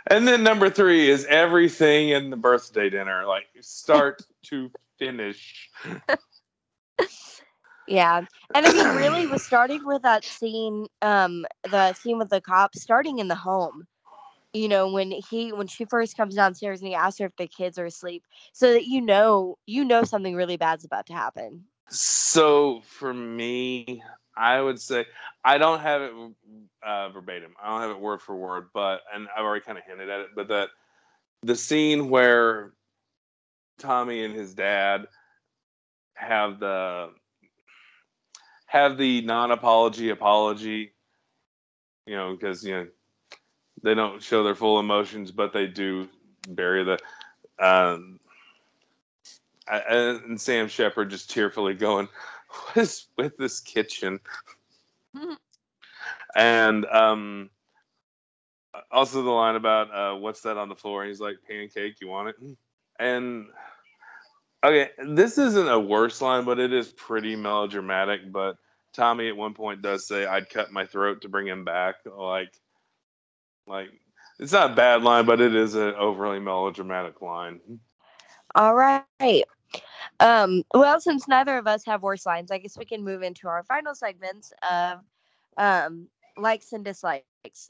[0.09, 5.69] And then number three is everything in the birthday dinner, like start to finish.
[7.87, 8.21] Yeah.
[8.53, 12.75] And I mean, really, was starting with that scene, um, the scene with the cop,
[12.75, 13.87] starting in the home.
[14.53, 17.47] You know, when he when she first comes downstairs and he asks her if the
[17.47, 18.23] kids are asleep,
[18.53, 21.63] so that you know you know something really bad's about to happen.
[21.89, 24.03] So for me,
[24.35, 25.05] I would say
[25.43, 26.11] I don't have it
[26.85, 27.53] uh, verbatim.
[27.61, 30.21] I don't have it word for word, but and I've already kind of hinted at
[30.21, 30.27] it.
[30.35, 30.69] But that
[31.43, 32.73] the scene where
[33.77, 35.07] Tommy and his dad
[36.17, 37.09] have the
[38.65, 40.93] have the non-apology apology,
[42.05, 42.87] you know, because you know
[43.83, 46.09] they don't show their full emotions, but they do
[46.49, 46.99] bury the.
[47.59, 48.19] Um,
[49.67, 52.07] I- and Sam Shepard just tearfully going,
[52.49, 54.19] "What is with this kitchen?"
[56.35, 57.49] and um,
[58.91, 62.07] also the line about uh, what's that on the floor, and he's like, "Pancake, you
[62.07, 62.35] want it?"
[62.99, 63.47] And
[64.63, 68.31] okay, this isn't a worse line, but it is pretty melodramatic.
[68.31, 68.57] But
[68.93, 72.53] Tommy at one point does say, "I'd cut my throat to bring him back." Like,
[73.65, 73.89] like
[74.39, 77.59] it's not a bad line, but it is an overly melodramatic line.
[78.55, 79.43] All right.
[80.19, 83.47] Um, well, since neither of us have worse lines, I guess we can move into
[83.47, 84.99] our final segments of
[85.57, 87.23] um, likes and dislikes.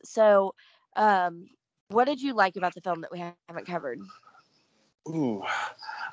[0.04, 0.54] So,
[0.96, 1.48] um,
[1.90, 4.00] what did you like about the film that we haven't covered?
[5.08, 5.44] Ooh,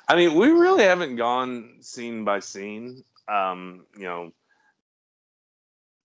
[0.07, 3.03] I mean, we really haven't gone scene by scene.
[3.27, 4.31] Um, you know,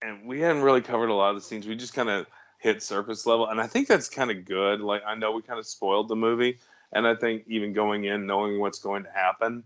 [0.02, 1.66] and we hadn't really covered a lot of the scenes.
[1.66, 2.26] We just kind of
[2.58, 4.80] hit surface level, and I think that's kind of good.
[4.80, 6.58] Like, I know we kind of spoiled the movie,
[6.92, 9.64] and I think even going in knowing what's going to happen.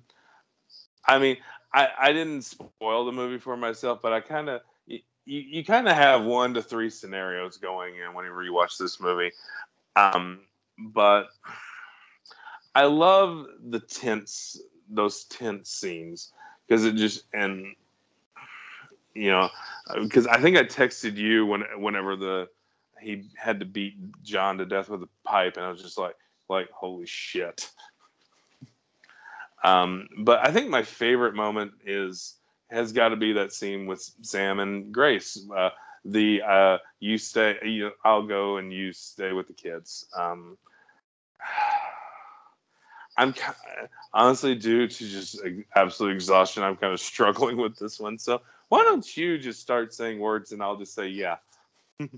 [1.06, 1.36] I mean,
[1.72, 5.00] I I didn't spoil the movie for myself, but I kind of you,
[5.40, 9.32] you kind of have one to three scenarios going in when you rewatch this movie.
[9.96, 10.40] Um,
[10.78, 11.28] but
[12.74, 16.32] I love the tense, those tense scenes
[16.66, 17.74] because it just and
[19.14, 19.48] you know
[20.02, 22.48] because I think I texted you when whenever the
[23.00, 26.16] he had to beat John to death with a pipe, and I was just like
[26.48, 27.70] like holy shit.
[29.62, 32.34] Um, but I think my favorite moment is
[32.70, 35.46] has got to be that scene with Sam and Grace.
[35.54, 35.70] Uh,
[36.04, 40.06] the uh, you stay, you, I'll go and you stay with the kids.
[40.16, 40.58] Um,
[43.16, 43.34] I'm
[44.12, 45.40] honestly due to just
[45.74, 46.62] absolute exhaustion.
[46.62, 48.18] I'm kind of struggling with this one.
[48.18, 51.36] So why don't you just start saying words and I'll just say yeah.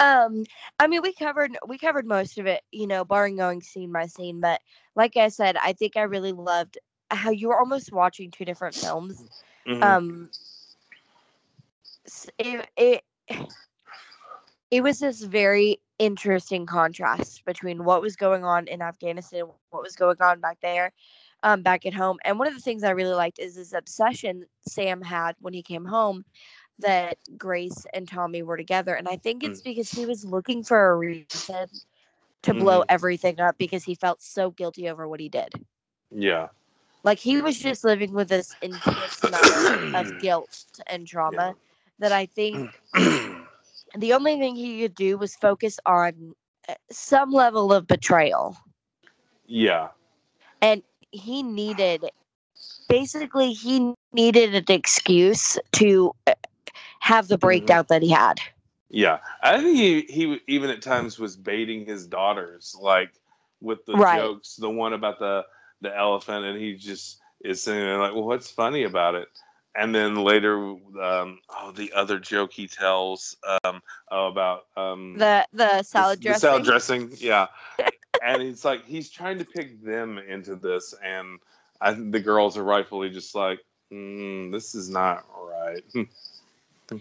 [0.00, 0.44] Um,
[0.80, 4.06] I mean, we covered we covered most of it, you know, barring going scene by
[4.06, 4.40] scene.
[4.40, 4.60] But
[4.96, 6.78] like I said, I think I really loved
[7.10, 9.22] how you were almost watching two different films.
[9.66, 9.82] Mhm.
[9.82, 10.30] Um,
[12.38, 13.02] it it
[14.70, 19.82] it was this very interesting contrast between what was going on in Afghanistan, and what
[19.82, 20.92] was going on back there,
[21.42, 22.18] um, back at home.
[22.24, 25.62] And one of the things I really liked is this obsession Sam had when he
[25.62, 26.24] came home
[26.80, 28.94] that Grace and Tommy were together.
[28.94, 31.68] And I think it's because he was looking for a reason
[32.42, 35.52] to blow everything up because he felt so guilty over what he did.
[36.10, 36.48] yeah.
[37.04, 41.54] Like he was just living with this intense amount of guilt and trauma
[41.98, 42.70] that I think
[43.96, 46.34] the only thing he could do was focus on
[46.68, 48.56] uh, some level of betrayal.
[49.46, 49.88] yeah.
[50.60, 52.06] And he needed,
[52.88, 56.34] basically, he needed an excuse to uh,
[57.00, 58.40] have the breakdown that he had.
[58.90, 63.12] Yeah, I think he he even at times was baiting his daughters, like
[63.60, 64.32] with the Right.
[64.32, 64.56] jokes.
[64.56, 65.44] The one about the
[65.80, 69.28] the elephant, and he just is sitting there like, "Well, what's funny about it?"
[69.76, 75.46] And then later, um, oh, the other joke he tells um, oh, about um, The
[75.52, 76.40] the salad the dressing.
[76.40, 77.48] salad dressing, yeah.
[78.24, 81.40] and it's like he's trying to pick them into this, and
[81.80, 83.58] I think the girls are rightfully just like,
[83.92, 85.82] mm, "This is not right."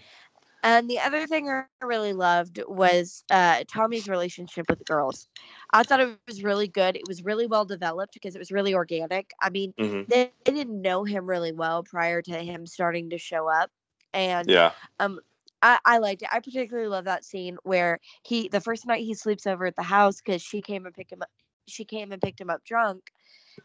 [0.64, 5.28] And the other thing I really loved was uh, Tommy's relationship with the girls.
[5.74, 6.96] I thought it was really good.
[6.96, 9.32] It was really well developed because it was really organic.
[9.42, 10.08] I mean, Mhm.
[10.08, 13.72] they, they didn't know him really well prior to him starting to show up.
[14.14, 15.20] And Yeah, um,
[15.62, 16.30] I, I liked it.
[16.32, 19.84] I particularly love that scene where he, the first night he sleeps over at the
[19.84, 21.30] house because she came and picked him up.
[21.68, 23.12] She came and picked him up drunk,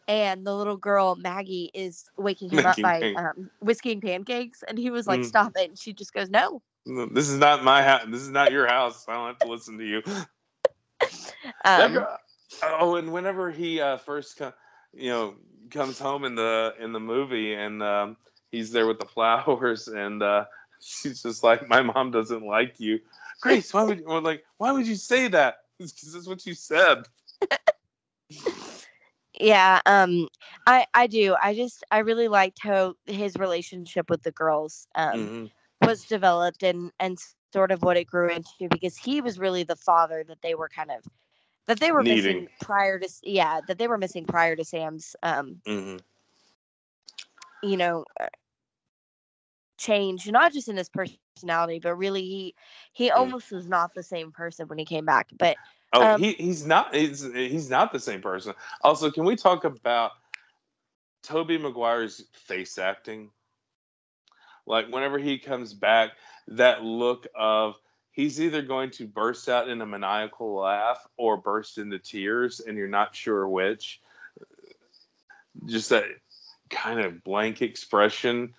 [0.09, 4.79] and the little girl Maggie is waking him Making up by um, whisking pancakes, and
[4.79, 5.25] he was like, Mm.
[5.25, 6.63] "Stop it!" And she just goes, "No."
[7.13, 8.03] This is not my house.
[8.09, 9.07] This is not your house.
[9.09, 10.03] I don't have to listen to you.
[11.65, 12.19] Um, girl-
[12.63, 14.53] oh, and whenever he uh, first, co-
[14.93, 15.35] you know,
[15.71, 18.17] comes home in the in the movie, and um,
[18.51, 20.45] he's there with the flowers, and uh,
[20.81, 23.01] she's just like, "My mom doesn't like you."
[23.41, 25.57] Grace, why would or like why would you say that?
[25.79, 27.05] Because that's what you said.
[29.39, 30.29] yeah um
[30.67, 35.31] i i do i just i really liked how his relationship with the girls um
[35.31, 35.51] Mhm.
[35.83, 37.19] Was developed and and
[37.53, 40.69] sort of what it grew into because he was really the father that they were
[40.69, 41.05] kind of
[41.67, 45.61] that they were missing prior to yeah that they were missing prior to sam's um
[45.67, 46.01] Mhm.
[47.63, 48.27] you know uh,
[49.79, 52.55] change not just in his personality but really he
[52.93, 53.15] he Mm.
[53.17, 55.57] almost was not the same person when he came back but
[55.93, 58.55] Oh, Um, he he's not he's he's not the same person.
[58.83, 60.13] Also, can we talk about
[61.23, 63.31] Tobey Maguire's face acting?
[64.69, 66.13] Like whenever he comes back,
[66.49, 67.75] that look of
[68.13, 72.77] he's either going to burst out in a maniacal laugh or burst into tears, and
[72.77, 74.01] you're not sure which.
[75.67, 76.05] Just that
[76.71, 78.55] kind of blank expression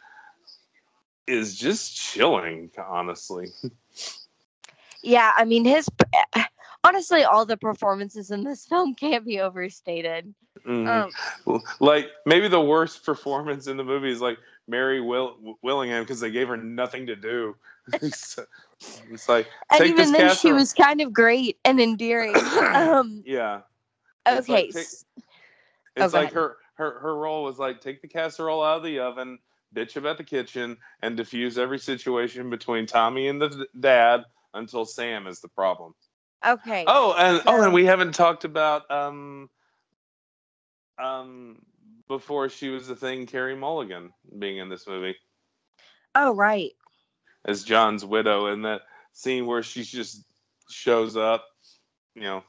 [1.27, 3.51] is just chilling, honestly.
[5.01, 5.87] yeah i mean his
[6.83, 10.33] honestly all the performances in this film can't be overstated
[10.65, 11.13] Mhm.
[11.47, 14.37] um like maybe the worst performance in the movie is like
[14.69, 17.55] Mary Will- Willingham because they gave her nothing to do.
[18.01, 18.37] it's,
[19.11, 22.35] it's like and even then she was kind of great and endearing
[22.75, 23.61] um yeah.
[24.29, 24.87] It's okay like take-
[25.95, 28.99] It's go like her her her role was like take the casserole out of the
[28.99, 29.39] oven,
[29.75, 34.85] bitch about the kitchen, and diffuse every situation between Tommy and the d- dad until
[34.85, 35.93] Sam is the problem.
[36.45, 39.49] okay Oh, and oh, and we haven't talked about um
[40.99, 41.61] um
[42.09, 45.15] before she was the thing Carey Mulligan being in this movie.
[46.15, 46.73] oh right
[47.45, 48.81] as John's widow in that
[49.13, 50.25] scene where she just
[50.69, 51.45] shows up,
[52.15, 52.43] you know,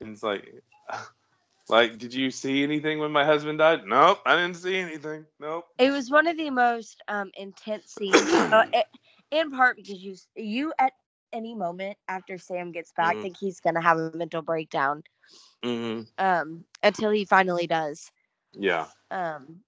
[0.00, 0.44] and it's like,
[1.68, 3.86] like, did you see anything when my husband died?
[3.86, 5.26] Nope, I didn't see anything.
[5.40, 5.66] Nope.
[5.78, 8.84] it was one of the most um intense scenes uh, i-
[9.30, 10.92] in part because you you at
[11.32, 13.20] any moment after sam gets back Mhm.
[13.20, 14.92] think he's gonna have a mental breakdown
[15.62, 18.10] hmm um until he finally does
[18.58, 18.86] Yeah.
[19.10, 19.60] um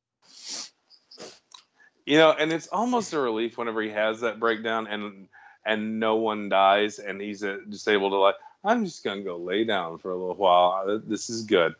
[2.06, 5.28] You know, and it's almost a relief whenever he has that breakdown and
[5.64, 9.64] and no one dies and he's just able to like, I'm just gonna go lay
[9.64, 10.84] down for a little while.
[10.88, 11.74] Uh, This is good.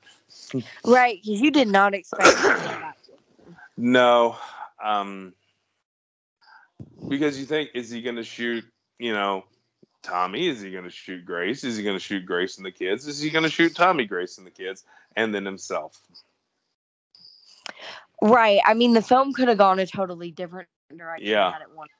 [0.84, 2.98] right because you did not expect him to come back.
[3.76, 4.36] No,
[4.82, 5.32] Um,
[7.08, 8.64] because you think, is he going to shoot,
[8.98, 9.44] you know,
[10.02, 10.48] Tommy?
[10.48, 11.64] Is he going to shoot Grace?
[11.64, 13.06] Is he going to shoot Grace and the kids?
[13.06, 14.84] Is he going to shoot Tommy, Grace, and the kids,
[15.16, 16.00] and then himself?
[18.20, 18.60] Right.
[18.66, 21.52] I mean, the film could have gone a totally different direction Yeah.
[21.52, 21.92] had it wanted.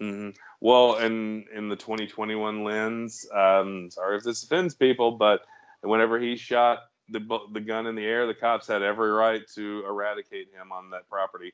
[0.00, 0.30] hmm
[0.60, 5.42] Well, in in the 2021 lens, um, sorry if this offends people, but
[5.82, 6.78] whenever he shot
[7.10, 7.20] the
[7.52, 11.08] the gun in the air, the cops had every right to eradicate him on that
[11.08, 11.52] property.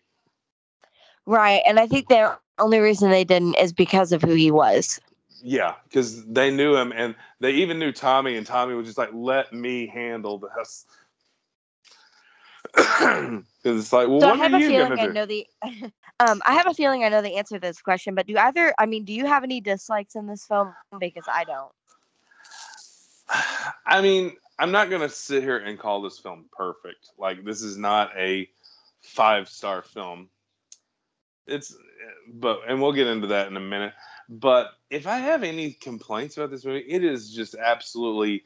[1.26, 1.62] Right.
[1.66, 5.00] And I think the only reason they didn't is because of who he was.
[5.42, 9.10] Yeah, because they knew him, and they even knew Tommy, and Tommy was just like,
[9.12, 10.86] "Let me handle this."
[13.66, 15.12] Because it's like, well, so I what have are a you feeling I do?
[15.12, 15.44] know the
[16.20, 18.72] um I have a feeling I know the answer to this question, but do either
[18.78, 20.72] I mean, do you have any dislikes in this film?
[21.00, 21.72] Because I don't.
[23.86, 27.10] I mean, I'm not gonna sit here and call this film perfect.
[27.18, 28.48] Like, this is not a
[29.00, 30.28] five star film.
[31.48, 31.76] It's,
[32.32, 33.94] but and we'll get into that in a minute.
[34.28, 38.44] But if I have any complaints about this movie, it is just absolutely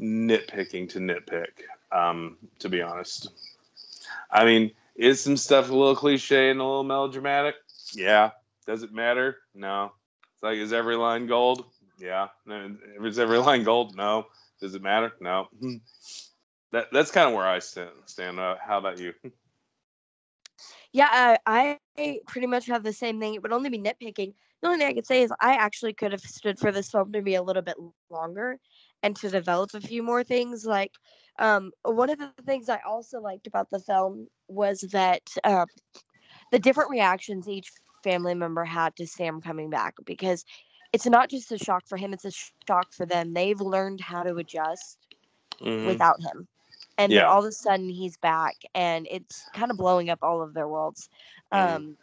[0.00, 1.64] nitpicking to nitpick.
[1.90, 3.28] Um, to be honest,
[4.30, 7.54] I mean, is some stuff a little cliche and a little melodramatic?
[7.94, 8.30] Yeah.
[8.66, 9.38] Does it matter?
[9.54, 9.92] No.
[10.34, 11.64] It's like, is every line gold?
[11.98, 12.28] Yeah.
[12.46, 14.26] If every line gold, no.
[14.60, 15.12] Does it matter?
[15.20, 15.48] No.
[16.72, 17.90] That that's kind of where I stand.
[18.06, 18.40] Stand.
[18.40, 19.12] Uh, how about you?
[20.92, 23.34] Yeah, I, I pretty much have the same thing.
[23.34, 24.32] It would only be nitpicking.
[24.62, 27.12] The only thing I could say is I actually could have stood for this film
[27.12, 27.76] to be a little bit
[28.08, 28.58] longer
[29.02, 30.64] and to develop a few more things.
[30.64, 30.92] Like,
[31.38, 35.66] um, one of the things I also liked about the film was that uh,
[36.50, 37.70] the different reactions each
[38.02, 40.44] family member had to Sam coming back because
[40.92, 42.30] it's not just a shock for him, it's a
[42.66, 43.34] shock for them.
[43.34, 45.06] They've learned how to adjust
[45.60, 45.84] Mhm.
[45.84, 46.48] without him.
[46.98, 47.26] And Yeah.
[47.26, 50.68] all of a sudden he's back and it's kind of blowing up all of their
[50.68, 51.08] worlds.
[51.52, 51.96] Um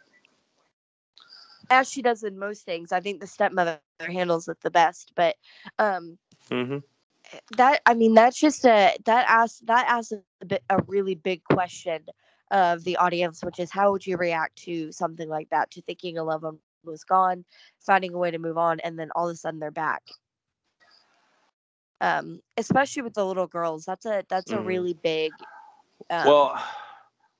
[1.70, 2.92] as she does in most things.
[2.92, 5.36] I think the stepmother handles it the best, but
[5.78, 6.18] um
[6.50, 6.82] Mhm.
[7.56, 11.16] That I mean that's just a that asks that asks a bit a really big
[11.16, 11.80] question
[12.50, 16.18] of the audience, which is how would you react to something like that, to thinking
[16.18, 17.44] a loved one was gone,
[17.80, 19.82] finding a way to move on, and then all of a sudden they're back.
[22.00, 24.64] Um, especially with the little girls, that's a that's a Mhm.
[24.64, 25.32] really big.
[26.10, 26.62] Um, Well,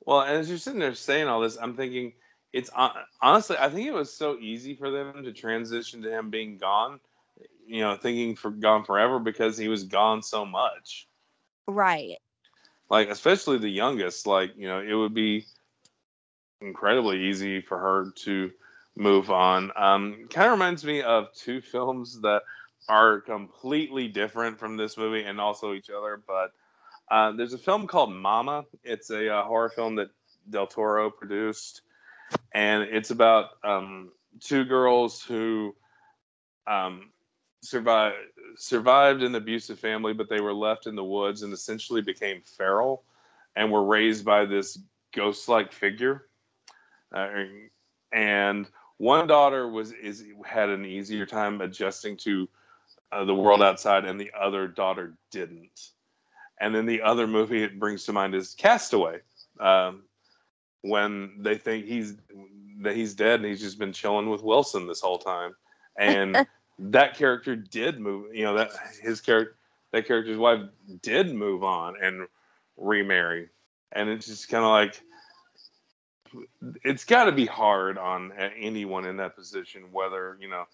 [0.07, 2.15] well, and as you're sitting there saying all this, I'm thinking
[2.53, 6.31] it's hon- honestly, I think it was so easy for them to transition to him
[6.31, 7.01] being gone.
[7.67, 11.07] You know, thinking for gone forever because he was gone so much.
[11.67, 12.17] right.
[12.91, 14.27] Like, especially the youngest.
[14.27, 15.47] Like, you know, it would be
[16.61, 18.51] incredibly easy for her to
[18.97, 19.73] move on.
[19.77, 22.43] Um, kind of reminds me of two films that
[22.89, 26.21] are completely different from this movie and also each other.
[26.27, 26.53] But
[27.11, 28.65] uh, there's a film called Mama.
[28.83, 30.09] It's a uh, horror film that
[30.49, 31.83] Del Toro produced,
[32.53, 35.75] and it's about um, two girls who
[36.67, 37.11] um,
[37.65, 38.17] survived
[38.57, 43.05] survived an abusive family, but they were left in the woods and essentially became feral,
[43.57, 44.79] and were raised by this
[45.13, 46.27] ghost-like figure.
[47.13, 47.29] Uh,
[48.13, 52.49] and one daughter was is had an easier time adjusting to
[53.13, 55.91] uh, the world outside, and the other daughter didn't.
[56.61, 59.21] And then the other movie it brings to mind is Castaway,
[59.59, 60.05] um,
[60.83, 62.15] when they think he's
[62.83, 65.55] that he's dead and he's just been chilling with Wilson this whole time,
[65.99, 66.47] and
[66.79, 68.35] that character did move.
[68.35, 68.71] You know that
[69.03, 69.57] his character,
[69.93, 70.61] that character's wife
[71.03, 72.27] did move on and
[72.77, 73.49] remarry,
[73.93, 75.01] and it's just kind of like
[76.85, 80.65] it's got to be hard on anyone in that position, whether you know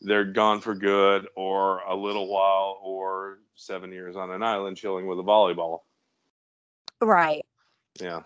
[0.00, 5.06] they're gone for good or a little while or seven years on an island chilling
[5.06, 5.80] with a volleyball.
[7.02, 7.44] Right.
[8.00, 8.20] Yeah.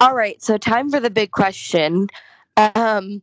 [0.00, 0.40] All right.
[0.42, 2.08] So time for the big question.
[2.56, 3.22] Um,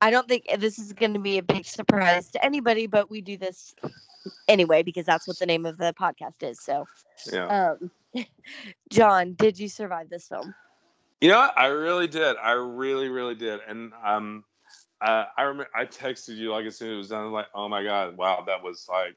[0.00, 3.20] I don't think this is going to be a big surprise to anybody, but we
[3.20, 3.74] do this
[4.46, 6.60] anyway because that's what the name of the podcast is.
[6.60, 6.86] So,
[7.32, 7.76] Yeah.
[7.80, 7.90] um,
[8.90, 10.54] John, did you survive this film?
[11.20, 11.38] You know.
[11.56, 12.36] I really did.
[12.36, 13.60] I really, really did.
[13.66, 14.44] And um,
[15.00, 17.26] uh, I remember I texted you like as soon as it was done.
[17.26, 19.16] I'm like, oh my god, wow, that was like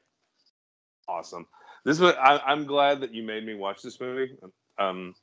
[1.08, 1.46] awesome.
[1.84, 2.14] This was.
[2.14, 4.34] I, I'm glad that you made me watch this movie.
[4.78, 5.14] Um,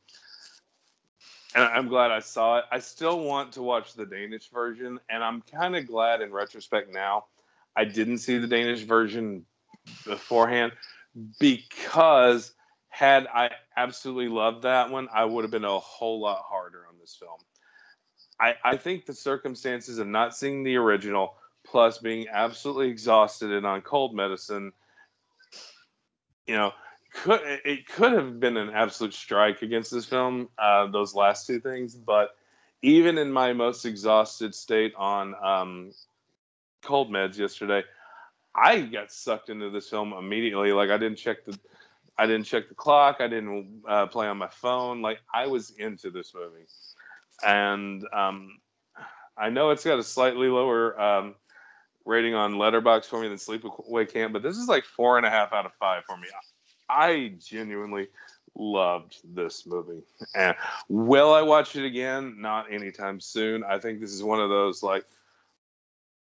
[1.55, 2.65] and I'm glad I saw it.
[2.71, 6.93] I still want to watch the Danish version, and I'm kind of glad in retrospect
[6.93, 7.25] now
[7.75, 9.45] I didn't see the Danish version
[10.05, 10.73] beforehand
[11.39, 12.51] because
[12.89, 16.95] had I absolutely loved that one, I would have been a whole lot harder on
[16.99, 17.39] this film.
[18.39, 21.35] I, I think the circumstances of not seeing the original,
[21.65, 24.71] plus being absolutely exhausted and on cold medicine,
[26.47, 26.71] you know,
[27.23, 30.49] could it could have been an absolute strike against this film.
[30.57, 32.35] Uh, those last two things, but
[32.81, 35.91] even in my most exhausted state on um,
[36.81, 37.83] cold meds yesterday,
[38.55, 40.71] I got sucked into this film immediately.
[40.71, 41.57] Like I didn't check the,
[42.17, 43.17] I didn't check the clock.
[43.19, 45.01] I didn't uh, play on my phone.
[45.01, 46.67] Like I was into this movie,
[47.45, 48.59] and um,
[49.37, 51.35] I know it's got a slightly lower um,
[52.05, 55.29] rating on Letterboxd for me than Sleepaway Camp, but this is like four and a
[55.29, 56.27] half out of five for me.
[56.89, 58.07] I genuinely
[58.55, 60.03] loved this movie.
[60.35, 60.55] And
[60.87, 62.35] will I watch it again?
[62.39, 63.63] Not anytime soon.
[63.63, 65.05] I think this is one of those like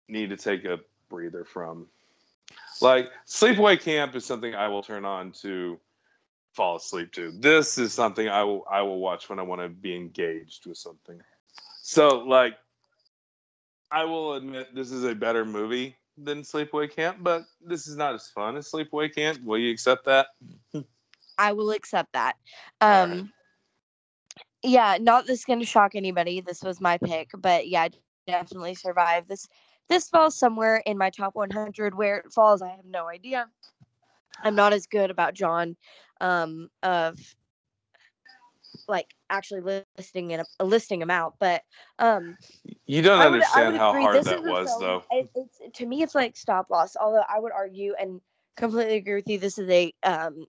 [0.07, 0.80] need to take a
[1.10, 1.88] breather from.
[2.82, 5.80] Like Sleepaway Camp is something I will turn on to
[6.53, 7.32] fall asleep to.
[7.32, 10.77] This is something I will I will watch when I want to be engaged with
[10.77, 11.19] something.
[11.82, 12.56] So like
[13.91, 18.14] I will admit this is a better movie than Sleepaway Camp, but this is not
[18.14, 19.44] as fun as Sleepaway Camp.
[19.44, 20.28] Will you accept that?
[21.38, 22.36] I will accept that.
[22.82, 23.24] Um, right.
[24.64, 26.42] yeah, not this going to shock anybody.
[26.42, 27.90] This was my pick, but yeah,
[28.28, 29.28] definitely survived.
[29.28, 29.48] This
[29.88, 31.96] this falls somewhere in my top 100.
[31.96, 33.48] Where it falls, I have no idea.
[34.44, 35.76] I'm not as good about John
[36.22, 37.18] um, of
[38.88, 41.64] like actually listing it, listing them out, but
[41.99, 42.38] um,
[42.86, 44.03] You don't would, understand how agree.
[44.03, 45.03] hard this that was, film- though.
[45.12, 46.95] It, it's to me, it's like stop loss.
[46.99, 48.22] Although I would argue and
[48.57, 50.45] completely agree with you, this is a um,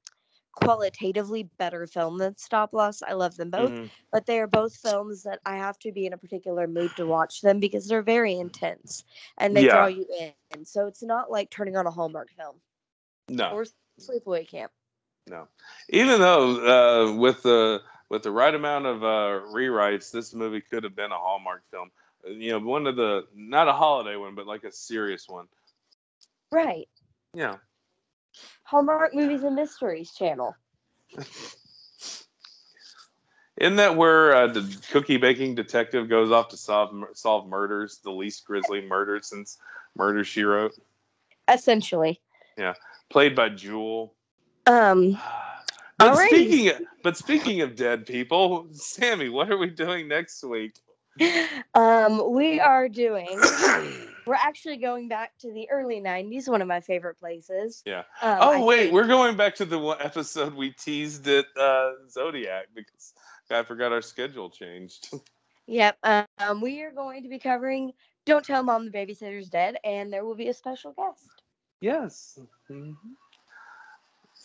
[0.52, 3.02] qualitatively better film than Stop Loss.
[3.02, 3.90] I love them both, Mhm.
[4.10, 7.06] but they are both films that I have to be in a particular mood to
[7.06, 9.04] watch them because they're very intense
[9.38, 10.64] and they draw you in.
[10.64, 12.56] So it's not like turning on a Hallmark film
[13.28, 13.66] No, or
[14.00, 14.72] Sleepaway Camp.
[15.28, 15.46] no.
[15.90, 20.84] Even though uh, with the with the right amount of uh, rewrites, this movie could
[20.84, 21.90] have been a Hallmark film.
[22.26, 25.46] Uh, You know, one of the not a holiday one, but like a serious one.
[26.50, 26.88] Right.
[27.34, 27.56] Yeah.
[28.64, 30.54] Hallmark Movies and Mysteries channel.
[33.58, 38.10] Isn't that where uh, the cookie baking detective goes off to solve solve murders, the
[38.10, 39.56] least grisly murder since
[39.96, 40.74] Murder She Wrote,
[41.48, 42.20] Essentially.
[42.58, 42.74] Yeah,
[43.08, 44.12] played by Jewel.
[44.66, 45.18] Um,
[45.98, 46.26] But Alrighty.
[46.28, 50.74] speaking, of, but speaking of dead people, Sammy, what are we doing next week?
[51.74, 53.28] um, we are doing.
[54.26, 57.82] We're actually going back to the early '90s, one of my favorite places.
[57.86, 58.00] Yeah.
[58.20, 61.46] Um, oh I wait, think- we're going back to the one episode we teased at
[61.58, 63.14] uh, Zodiac because
[63.50, 65.08] I forgot our schedule changed.
[65.68, 65.98] Yep.
[66.38, 67.92] Um, we are going to be covering
[68.24, 71.42] "Don't Tell Mom the Babysitter's Dead," and there will be a special guest.
[71.80, 72.38] yes.
[72.70, 72.94] Mhm.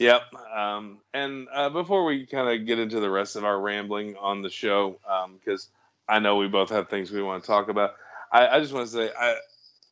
[0.01, 0.33] Yep.
[0.51, 4.41] Um, and uh, before we kind of get into the rest of our rambling on
[4.41, 4.99] the show,
[5.39, 5.69] because
[6.09, 7.91] I know we both have things we want to talk about,
[8.31, 9.35] I, I just want to say I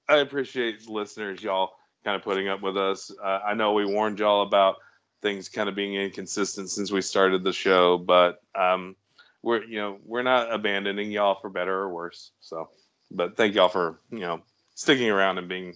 [0.07, 1.73] I appreciate listeners, y'all,
[2.03, 3.11] kind of putting up with us.
[3.23, 4.77] Uh, I know we warned y'all about
[5.22, 8.95] things kind of being inconsistent since we started the show, but um,
[9.44, 12.31] we're you know we're not abandoning y'all for better or worse.
[12.40, 12.72] So,
[13.11, 14.41] but thank y'all for you know
[14.73, 15.76] sticking around and being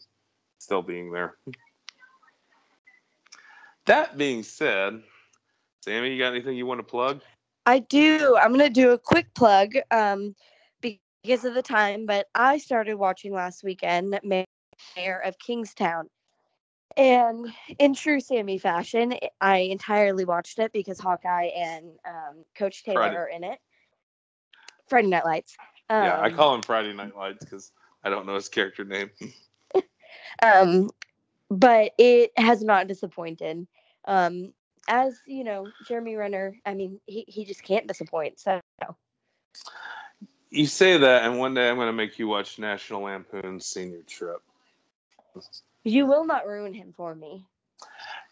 [0.57, 1.35] still being there.
[3.85, 5.01] That being said,
[5.81, 7.21] Sammy, you got anything you want to plug?
[7.65, 8.37] I do.
[8.37, 10.35] I'm gonna do a quick plug, um,
[10.81, 12.05] because of the time.
[12.05, 16.09] But I started watching last weekend, Mayor of Kingstown,
[16.97, 22.97] and in true Sammy fashion, I entirely watched it because Hawkeye and um, Coach Taylor
[22.97, 23.59] Friday- are in it.
[24.87, 25.55] Friday Night Lights.
[25.89, 27.71] Um, yeah, I call him Friday Night Lights because
[28.03, 29.09] I don't know his character name.
[30.41, 30.89] um
[31.49, 33.67] but it has not disappointed
[34.05, 34.53] um
[34.87, 38.59] as you know jeremy renner i mean he, he just can't disappoint so
[40.49, 44.03] You say that, and one day I'm going to make you watch National Lampoon's Senior
[44.05, 44.39] Trip.
[45.83, 47.43] you will not ruin him for me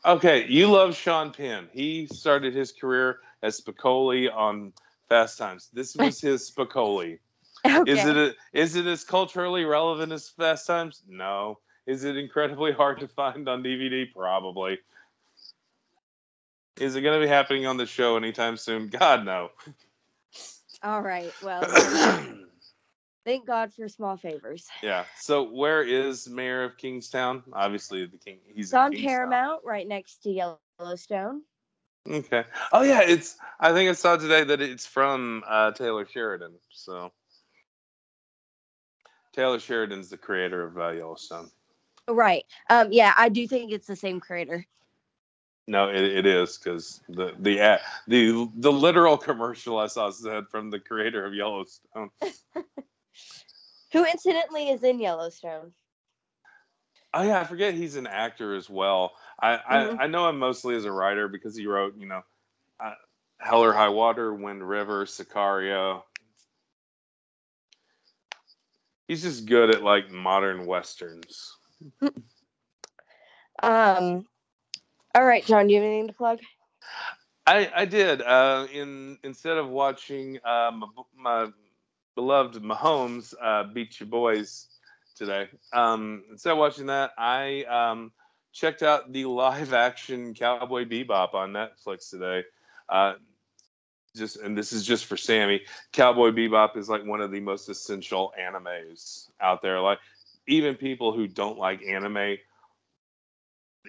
[0.03, 1.68] Okay, you love Sean Penn.
[1.73, 4.73] He started his career as Spicoli on
[5.10, 5.69] Fast Times.
[5.73, 7.19] This was his Spicoli.
[7.65, 7.91] okay.
[7.91, 11.03] Is it a, is it as culturally relevant as Fast Times?
[11.07, 11.60] No.
[11.85, 14.11] Is it incredibly hard to find on DVD?
[14.11, 14.80] Probably.
[16.77, 18.88] Is it going to be happening on the show anytime soon?
[18.88, 19.49] God no.
[20.84, 21.61] all right well
[23.26, 25.06] thank god for small favors yeah.
[25.19, 27.43] So where is Mayor of Kingstown?
[27.53, 28.39] Obviously the king.
[28.53, 31.43] He's on paramount right next to yellowstone
[32.10, 32.45] Okay.
[32.72, 33.38] Oh yeah, it's.
[33.60, 36.53] I think I saw today that it's from uh, Taylor Sheridan.
[36.72, 37.11] So
[39.34, 41.49] Taylor Sheridan's the creator of uh, Yellowstone.
[42.07, 44.65] right um yeah i do think it's the same creator
[45.72, 50.49] No, it, it is because the the ad- the the literal commercial I saw said
[50.49, 52.10] from the creator of Yellowstone.
[53.93, 55.73] who incidentally is in yellowstone
[57.14, 59.14] Oh yeah, I forget he's an actor as well.
[59.41, 59.99] I, Mhm.
[59.99, 62.22] I I know him mostly as a writer because he wrote, you know,
[62.80, 62.95] uh,
[63.39, 66.03] Hell or High Water, Wind River, Sicario.
[69.07, 71.57] He's just good at like modern westerns.
[73.64, 74.26] Um.
[75.13, 75.67] All right, John.
[75.67, 76.39] Do you have anything to plug?
[77.45, 78.21] I I did.
[78.21, 81.47] Uh, in instead of watching uh, my, my
[82.15, 84.67] beloved Mahomes uh, beat your boys
[85.15, 88.11] today, um, instead of watching that, I um,
[88.53, 92.43] checked out the live action Cowboy Bebop on Netflix today.
[92.88, 93.13] Uh,
[94.15, 95.61] just and this is just for Sammy.
[95.91, 99.79] Cowboy Bebop is like one of the most essential animes out there.
[99.79, 99.99] Like
[100.47, 102.38] even people who don't like anime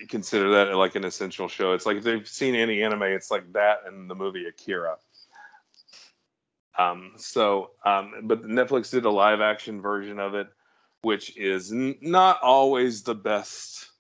[0.09, 1.73] consider that like an essential show.
[1.73, 4.97] It's like if they've seen any anime, it's like that and the movie Akira.
[6.79, 10.49] Um, so, um, but Netflix did a live action version of it,
[11.03, 13.91] which is n- not always the best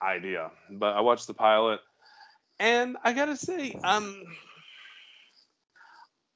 [0.00, 0.50] idea.
[0.70, 1.80] But I watched the pilot,
[2.60, 4.22] and I gotta say, um,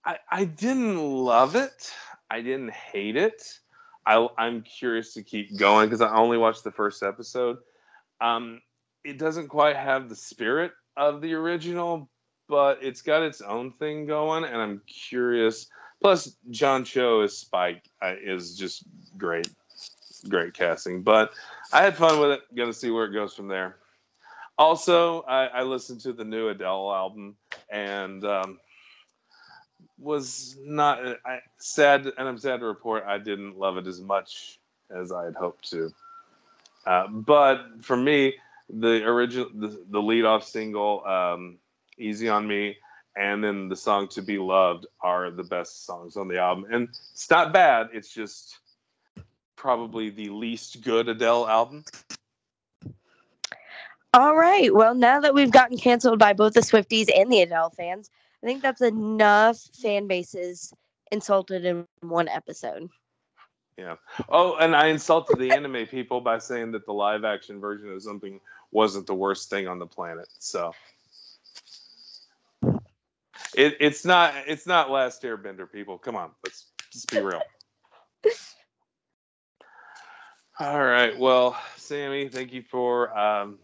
[0.05, 1.93] I I didn't love it.
[2.29, 3.43] I didn't hate it.
[4.05, 7.59] I, I'm curious to keep going because I only watched the first episode.
[8.21, 8.61] Um,
[9.07, 12.09] it doesn't quite have the spirit of the original,
[12.49, 15.69] but it's got its own thing going, and I'm curious.
[16.03, 18.83] Plus, John Cho as Spike is just
[19.17, 19.49] great,
[20.29, 21.03] great casting.
[21.03, 21.31] But
[21.73, 22.41] I had fun with it.
[22.55, 23.77] Going to see where it goes from there.
[24.59, 27.37] Also, I, I listened to the new Adele album
[27.71, 28.59] and um,
[29.99, 34.59] was not I, sad, and I'm sad to report I didn't love it as much
[34.91, 35.93] as I had hoped to.
[36.87, 38.35] Uh, but for me,
[38.69, 41.59] the original, the, the lead off single, um,
[41.99, 42.77] "Easy on Me,"
[43.17, 46.89] and then the song "To Be Loved" are the best songs on the album, and
[47.13, 47.89] it's not bad.
[47.93, 48.59] It's just
[49.57, 51.85] probably the least good Adele album.
[54.15, 54.75] All right.
[54.75, 58.11] Well, now that we've gotten canceled by both the Swifties and the Adele fans,
[58.43, 60.73] I think that's enough fan bases
[61.13, 62.89] insulted in one episode.
[63.77, 63.97] Yeah.
[64.31, 68.03] Oh, and I insulted the anime people by saying that the live action version of
[68.03, 68.41] something
[68.71, 70.29] wasn't the worst thing on the planet.
[70.39, 70.73] So
[73.55, 75.99] it, it's not it's not Last Airbender, people.
[75.99, 77.43] Come on, let's just be real.
[80.59, 81.19] All right.
[81.19, 83.59] Well, Sammy, thank you for um,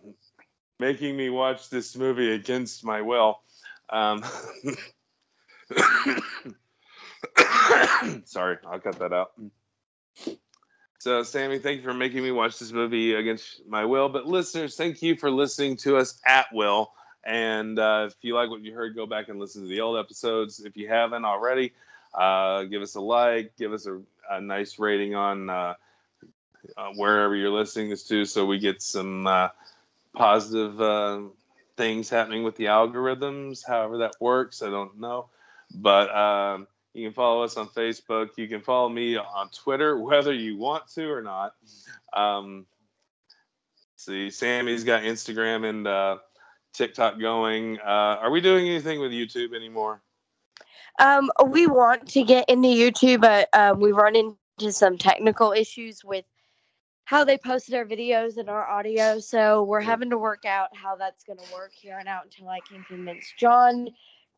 [0.78, 3.40] making me watch this movie against my will.
[3.88, 4.22] Um,
[8.24, 9.32] sorry, I'll cut that out.
[11.02, 14.08] So, Sammy, thank you for making me watch this movie against my will.
[14.08, 16.92] But, listeners, thank you for listening to us at will.
[17.24, 19.98] And uh, if you like what you heard, go back and listen to the old
[19.98, 20.60] episodes.
[20.60, 21.72] If you haven't already,
[22.14, 24.00] uh, give us a like, give us a,
[24.30, 25.74] a nice rating on uh,
[26.76, 29.48] uh, wherever you're listening this to, so we get some uh,
[30.14, 31.18] positive uh,
[31.76, 33.66] things happening with the algorithms.
[33.66, 35.30] However that works, I don't know.
[35.74, 38.30] But um, you can follow us on Facebook.
[38.36, 41.54] You can follow me on Twitter, whether you want to or not.
[42.12, 42.66] Um,
[43.96, 46.18] see, Sammy's got Instagram and uh,
[46.74, 47.78] TikTok going.
[47.80, 50.02] Uh, are we doing anything with YouTube anymore?
[50.98, 56.04] Um, we want to get into YouTube, but um, we run into some technical issues
[56.04, 56.24] with
[57.04, 59.18] how they posted our videos and our audio.
[59.18, 62.48] So we're having to work out how that's going to work here and out until
[62.48, 63.88] I can convince John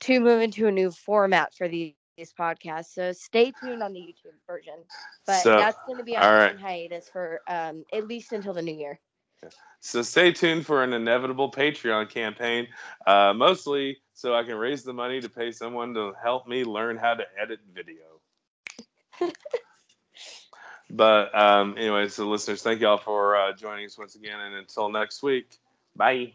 [0.01, 2.95] to move into a new format for these, these podcasts.
[2.95, 4.75] So stay tuned on the YouTube version.
[5.27, 6.59] But So, that's going to be on right.
[6.59, 8.99] hiatus for um, at least until the new year.
[9.81, 12.69] So stay tuned for an inevitable Patreon campaign,
[13.07, 16.97] uh, mostly so I can raise the money to pay someone to help me learn
[16.97, 18.21] how to edit video.
[20.91, 24.89] but um, anyway, so listeners, thank y'all for uh, joining us once again, and until
[24.89, 25.59] next week,
[25.95, 26.33] bye.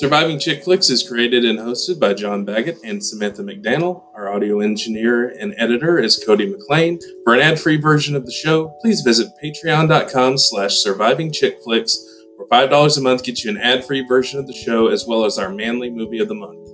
[0.00, 4.04] Surviving Chick Flicks is created and hosted by John Baggett and Samantha McDaniel.
[4.14, 6.98] Our audio engineer and editor is Cody McLean.
[7.22, 12.02] For an ad-free version of the show, please visit patreon.com slash surviving chick flicks,
[12.36, 15.36] where $5 a month gets you an ad-free version of the show as well as
[15.36, 16.66] our manly movie of the month.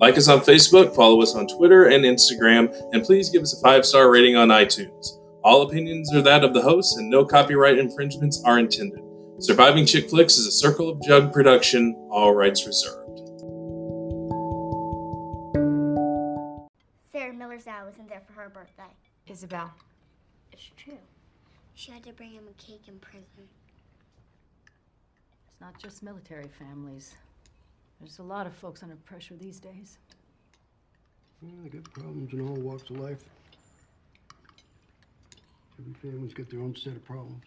[0.00, 3.60] Like us on Facebook, follow us on Twitter and Instagram, and please give us a
[3.60, 5.08] five-star rating on iTunes.
[5.42, 9.03] All opinions are that of the host, and no copyright infringements are intended.
[9.40, 13.18] Surviving Chick Flicks is a Circle of Jug production, all rights reserved.
[17.10, 18.92] Sarah Miller's dad wasn't there for her birthday.
[19.26, 19.72] Isabel.
[20.52, 20.98] It's true.
[21.74, 23.48] She had to bring him a cake in prison.
[25.48, 27.14] It's not just military families.
[27.98, 29.98] There's a lot of folks under pressure these days.
[31.42, 33.24] Yeah, they got problems in all walks of life.
[35.80, 37.42] Every family's got their own set of problems.